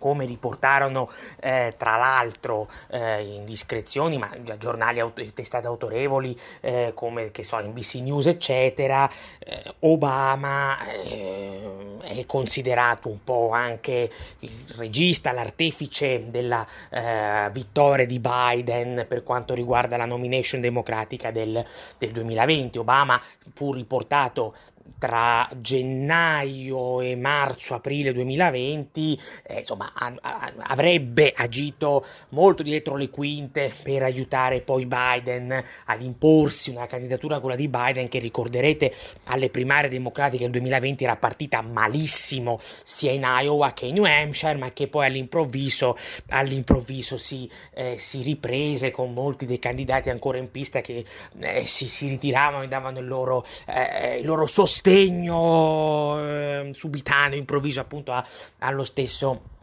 come 0.00 0.24
riportarono 0.24 1.08
eh, 1.38 1.74
tra 1.76 1.96
l'altro 1.96 2.66
eh, 2.88 3.22
indiscrezioni, 3.22 4.18
ma 4.18 4.28
giornali 4.58 4.98
e 4.98 5.32
testate 5.32 5.68
autorevoli 5.68 6.36
eh, 6.60 6.92
come 6.94 7.30
che 7.30 7.44
so, 7.44 7.60
NBC 7.60 7.96
News, 7.96 8.26
eccetera, 8.26 9.08
eh, 9.38 9.62
Obama 9.80 10.82
eh, 10.88 11.98
è 12.00 12.26
considerato 12.26 13.08
un 13.08 13.22
po' 13.22 13.50
anche 13.50 14.10
il 14.40 14.64
regista, 14.76 15.32
l'artefice 15.32 16.30
della 16.30 16.66
eh, 16.90 17.50
vittoria 17.52 18.06
di 18.06 18.18
Biden 18.18 19.04
per 19.06 19.22
quanto 19.22 19.54
riguarda 19.54 19.96
la 19.96 20.06
nomination 20.06 20.60
democratica 20.60 21.30
del, 21.30 21.62
del 21.98 22.10
2020. 22.10 22.78
Obama 22.78 23.20
fu 23.54 23.74
riportato 23.74 24.54
tra 24.98 25.48
gennaio 25.56 27.00
e 27.00 27.16
marzo-aprile 27.16 28.12
2020 28.12 29.20
eh, 29.44 29.60
insomma, 29.60 29.92
a, 29.94 30.12
a, 30.20 30.52
avrebbe 30.58 31.32
agito 31.34 32.04
molto 32.30 32.62
dietro 32.62 32.96
le 32.96 33.08
quinte 33.08 33.72
per 33.82 34.02
aiutare 34.02 34.60
poi 34.60 34.86
Biden 34.86 35.62
ad 35.84 36.02
imporsi 36.02 36.70
una 36.70 36.86
candidatura 36.86 37.38
quella 37.40 37.56
di 37.56 37.68
Biden 37.68 38.08
che 38.08 38.18
ricorderete 38.18 38.92
alle 39.24 39.50
primarie 39.50 39.88
democratiche 39.88 40.42
del 40.42 40.52
2020 40.52 41.04
era 41.04 41.16
partita 41.16 41.62
malissimo 41.62 42.58
sia 42.60 43.12
in 43.12 43.22
Iowa 43.24 43.72
che 43.72 43.86
in 43.86 43.94
New 43.94 44.04
Hampshire 44.04 44.56
ma 44.56 44.72
che 44.72 44.88
poi 44.88 45.06
all'improvviso, 45.06 45.96
all'improvviso 46.28 47.16
si, 47.16 47.48
eh, 47.74 47.96
si 47.98 48.22
riprese 48.22 48.90
con 48.90 49.12
molti 49.12 49.46
dei 49.46 49.58
candidati 49.58 50.10
ancora 50.10 50.38
in 50.38 50.50
pista 50.50 50.80
che 50.80 51.04
eh, 51.38 51.66
si, 51.66 51.86
si, 51.86 52.08
ritiravano 52.08 52.64
e 52.64 52.68
davano 52.68 52.98
il 52.98 53.06
loro, 53.06 53.44
eh, 53.66 54.18
il 54.18 54.26
loro 54.26 54.46
sostegno 54.46 54.79
eh, 54.88 56.70
subitaneo, 56.72 57.38
improvviso 57.38 57.80
appunto 57.80 58.12
a, 58.12 58.24
allo 58.58 58.84
stesso 58.84 59.58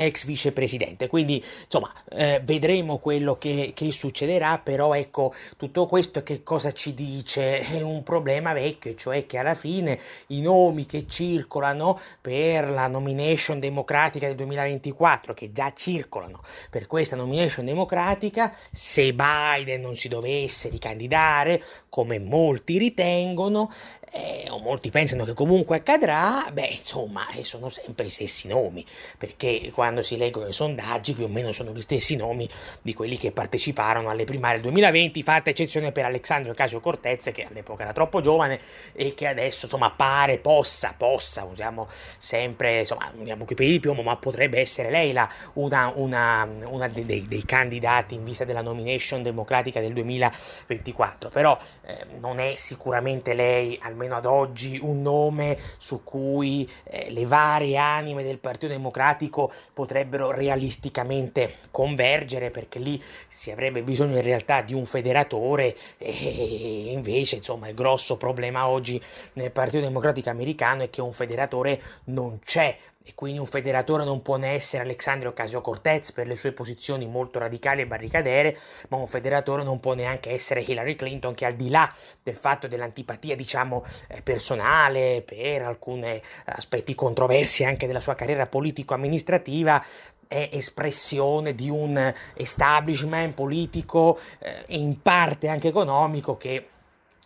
ex 0.00 0.24
vicepresidente. 0.24 1.08
Quindi, 1.08 1.42
insomma, 1.64 1.92
eh, 2.10 2.40
vedremo 2.42 2.98
quello 2.98 3.36
che, 3.36 3.72
che, 3.74 3.92
succederà, 3.92 4.58
però 4.58 4.94
ecco, 4.94 5.34
tutto 5.56 5.86
questo 5.86 6.22
che 6.22 6.42
cosa 6.42 6.72
ci 6.72 6.94
dice? 6.94 7.60
È 7.60 7.80
un 7.82 8.02
problema 8.02 8.52
vecchio, 8.52 8.94
cioè 8.94 9.26
che 9.26 9.36
alla 9.36 9.54
fine 9.54 9.98
i 10.28 10.40
nomi 10.40 10.86
che 10.86 11.06
circolano 11.08 11.98
per 12.20 12.70
la 12.70 12.86
nomination 12.86 13.60
democratica 13.60 14.26
del 14.26 14.36
2024, 14.36 15.34
che 15.34 15.52
già 15.52 15.72
circolano 15.74 16.40
per 16.70 16.86
questa 16.86 17.16
nomination 17.16 17.66
democratica, 17.66 18.54
se 18.70 19.12
Biden 19.12 19.80
non 19.80 19.96
si 19.96 20.08
dovesse 20.08 20.68
ricandidare, 20.68 21.62
come 21.88 22.18
molti 22.18 22.78
ritengono, 22.78 23.70
eh, 24.12 24.48
o 24.50 24.58
molti 24.58 24.90
pensano 24.90 25.24
che 25.24 25.34
comunque 25.34 25.76
accadrà, 25.76 26.48
beh, 26.52 26.66
insomma, 26.66 27.28
eh, 27.30 27.44
sono 27.44 27.68
sempre 27.68 28.06
i 28.06 28.10
stessi 28.10 28.48
nomi, 28.48 28.84
perché 29.16 29.70
quando 29.72 30.02
si 30.02 30.16
leggono 30.16 30.48
i 30.48 30.52
sondaggi 30.52 31.14
più 31.14 31.24
o 31.24 31.28
meno 31.28 31.52
sono 31.52 31.72
gli 31.72 31.80
stessi 31.80 32.16
nomi 32.16 32.48
di 32.82 32.92
quelli 32.92 33.16
che 33.16 33.30
parteciparono 33.30 34.08
alle 34.08 34.24
primarie 34.24 34.60
del 34.60 34.72
2020, 34.72 35.22
fatta 35.22 35.50
eccezione 35.50 35.92
per 35.92 36.04
Alexandro 36.04 36.52
Casio 36.54 36.80
Cortez, 36.80 37.30
che 37.32 37.44
all'epoca 37.44 37.84
era 37.84 37.92
troppo 37.92 38.20
giovane 38.20 38.58
e 38.92 39.14
che 39.14 39.26
adesso, 39.26 39.66
insomma, 39.66 39.90
pare 39.90 40.38
possa, 40.38 40.94
possa, 40.96 41.44
usiamo 41.44 41.88
sempre, 42.18 42.80
insomma, 42.80 43.12
usiamo 43.16 43.44
qui 43.44 43.54
per 43.54 43.66
di 43.66 43.78
piombo, 43.78 44.02
ma 44.02 44.16
potrebbe 44.16 44.58
essere 44.58 44.90
lei 44.90 45.12
la, 45.12 45.28
una, 45.54 45.92
una, 45.94 46.48
una 46.64 46.88
dei, 46.88 47.06
dei, 47.06 47.28
dei, 47.28 47.44
candidati 47.44 48.14
in 48.14 48.24
vista 48.24 48.44
della 48.44 48.62
nomination 48.62 49.22
democratica 49.22 49.80
del 49.80 49.92
2024, 49.92 51.30
però 51.30 51.56
eh, 51.86 52.06
non 52.18 52.40
è 52.40 52.54
sicuramente 52.56 53.34
lei, 53.34 53.78
almeno 53.82 53.99
almeno 54.00 54.16
ad 54.16 54.24
oggi, 54.24 54.78
un 54.82 55.02
nome 55.02 55.58
su 55.76 56.02
cui 56.02 56.68
eh, 56.84 57.10
le 57.10 57.26
varie 57.26 57.76
anime 57.76 58.22
del 58.22 58.38
Partito 58.38 58.68
Democratico 58.68 59.52
potrebbero 59.74 60.30
realisticamente 60.30 61.52
convergere, 61.70 62.50
perché 62.50 62.78
lì 62.78 63.00
si 63.28 63.50
avrebbe 63.50 63.82
bisogno 63.82 64.16
in 64.16 64.22
realtà 64.22 64.62
di 64.62 64.72
un 64.72 64.86
federatore 64.86 65.76
e 65.98 66.90
invece, 66.90 67.36
insomma, 67.36 67.68
il 67.68 67.74
grosso 67.74 68.16
problema 68.16 68.68
oggi 68.68 69.00
nel 69.34 69.50
Partito 69.50 69.80
Democratico 69.80 70.30
americano 70.30 70.82
è 70.82 70.90
che 70.90 71.02
un 71.02 71.12
federatore 71.12 71.80
non 72.04 72.38
c'è 72.42 72.74
e 73.10 73.14
quindi 73.16 73.40
un 73.40 73.46
federatore 73.46 74.04
non 74.04 74.22
può 74.22 74.36
ne 74.36 74.52
essere 74.52 74.84
Alexandria 74.84 75.30
Ocasio-Cortez 75.30 76.12
per 76.12 76.28
le 76.28 76.36
sue 76.36 76.52
posizioni 76.52 77.06
molto 77.06 77.40
radicali 77.40 77.80
e 77.80 77.86
barricadere, 77.86 78.56
ma 78.88 78.98
un 78.98 79.08
federatore 79.08 79.64
non 79.64 79.80
può 79.80 79.94
neanche 79.94 80.30
essere 80.30 80.60
Hillary 80.60 80.94
Clinton 80.94 81.34
che 81.34 81.44
al 81.44 81.54
di 81.54 81.70
là 81.70 81.92
del 82.22 82.36
fatto 82.36 82.68
dell'antipatia 82.68 83.34
diciamo 83.34 83.84
eh, 84.06 84.22
personale 84.22 85.24
per 85.26 85.62
alcuni 85.62 86.22
aspetti 86.44 86.94
controversi 86.94 87.64
anche 87.64 87.88
della 87.88 88.00
sua 88.00 88.14
carriera 88.14 88.46
politico-amministrativa 88.46 89.84
è 90.28 90.48
espressione 90.52 91.56
di 91.56 91.68
un 91.68 92.14
establishment 92.34 93.34
politico 93.34 94.20
e 94.38 94.64
eh, 94.68 94.76
in 94.76 95.02
parte 95.02 95.48
anche 95.48 95.66
economico 95.66 96.36
che 96.36 96.68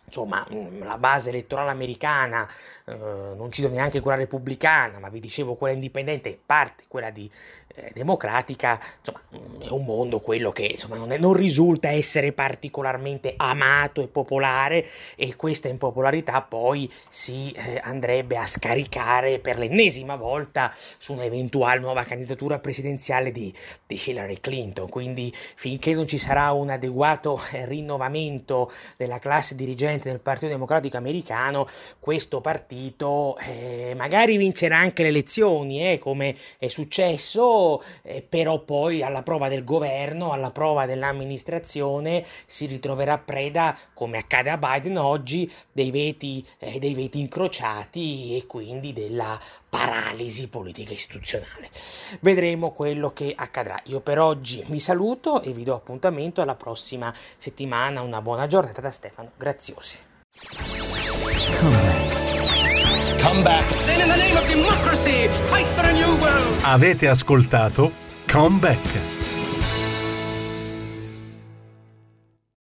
insomma 0.05 0.45
la 0.79 0.97
base 0.97 1.29
elettorale 1.29 1.71
americana 1.71 2.47
eh, 2.85 2.93
non 2.93 3.51
cito 3.51 3.69
neanche 3.69 3.99
quella 3.99 4.17
repubblicana, 4.17 4.99
ma 4.99 5.09
vi 5.09 5.19
dicevo 5.19 5.55
quella 5.55 5.73
indipendente, 5.73 6.39
parte 6.43 6.83
quella 6.87 7.09
di, 7.09 7.29
democratica, 7.93 8.79
insomma, 8.99 9.21
mm, 9.35 9.61
è 9.61 9.69
un 9.69 9.85
mondo 9.85 10.19
quello 10.19 10.51
che 10.51 10.65
insomma, 10.65 10.95
non, 10.95 11.11
è, 11.11 11.17
non, 11.17 11.33
risulta 11.33 11.89
essere 11.89 12.31
particolarmente 12.31 13.33
amato 13.35 14.01
e 14.01 14.07
popolare 14.07 14.85
e 15.15 15.35
questa 15.35 15.67
impopolarità 15.67 16.41
poi 16.41 16.91
si 17.09 17.51
eh, 17.51 17.79
andrebbe 17.83 18.37
a 18.37 18.45
scaricare 18.45 19.39
per 19.39 19.57
l'ennesima 19.57 20.15
volta 20.15 20.73
su 20.97 21.13
un'eventuale 21.13 21.79
nuova 21.79 22.03
candidatura 22.03 22.59
presidenziale 22.59 23.31
di, 23.31 23.53
di 23.85 24.01
Hillary 24.05 24.39
Clinton. 24.39 24.89
Quindi 24.89 25.33
finché 25.33 25.93
non 25.93 26.07
ci 26.07 26.17
sarà 26.17 26.51
un 26.51 26.69
adeguato 26.69 27.41
eh, 27.51 27.65
rinnovamento 27.65 28.71
della 28.97 29.19
classe 29.19 29.55
dirigente 29.55 30.09
del 30.09 30.19
Partito 30.19 30.47
Democratico 30.47 30.97
americano, 30.97 31.67
questo 31.99 32.41
partito 32.41 33.37
eh, 33.39 33.93
magari 33.95 34.37
vincerà 34.37 34.77
anche 34.77 35.03
le 35.03 35.09
elezioni, 35.09 35.91
eh, 35.91 35.97
come 35.97 36.35
è 36.57 36.67
successo, 36.67 37.64
eh, 38.03 38.21
però 38.21 38.59
poi 38.59 39.01
alla 39.03 39.23
prova 39.23 39.47
del 39.47 39.63
governo, 39.63 40.31
alla 40.31 40.51
prova 40.51 40.85
dell'amministrazione 40.85 42.23
si 42.45 42.65
ritroverà 42.65 43.17
preda, 43.17 43.77
come 43.93 44.17
accade 44.17 44.49
a 44.49 44.57
Biden 44.57 44.97
oggi, 44.97 45.51
dei 45.71 45.91
veti, 45.91 46.45
eh, 46.59 46.79
dei 46.79 46.93
veti 46.93 47.19
incrociati 47.19 48.37
e 48.37 48.45
quindi 48.45 48.93
della 48.93 49.39
paralisi 49.69 50.47
politica 50.47 50.93
istituzionale. 50.93 51.69
Vedremo 52.21 52.71
quello 52.71 53.11
che 53.11 53.33
accadrà. 53.35 53.79
Io 53.85 53.99
per 53.99 54.19
oggi 54.19 54.63
vi 54.67 54.79
saluto 54.79 55.41
e 55.41 55.51
vi 55.51 55.63
do 55.63 55.75
appuntamento 55.75 56.41
alla 56.41 56.55
prossima 56.55 57.13
settimana. 57.37 58.01
Una 58.01 58.21
buona 58.21 58.47
giornata 58.47 58.81
da 58.81 58.91
Stefano 58.91 59.31
Graziosi. 59.35 59.97
Come 63.19 63.43
back. 63.43 63.65
Then 63.85 64.01
in 64.01 64.09
the 64.09 64.17
name 64.17 64.37
of 64.37 64.47
democracy, 64.47 65.27
fight 65.49 65.67
for 65.75 65.87
a 65.87 65.93
new 65.93 66.15
world. 66.21 66.57
Avete 66.63 67.07
ascoltato 67.09 67.91
Come 68.27 68.59
Back. 68.59 69.14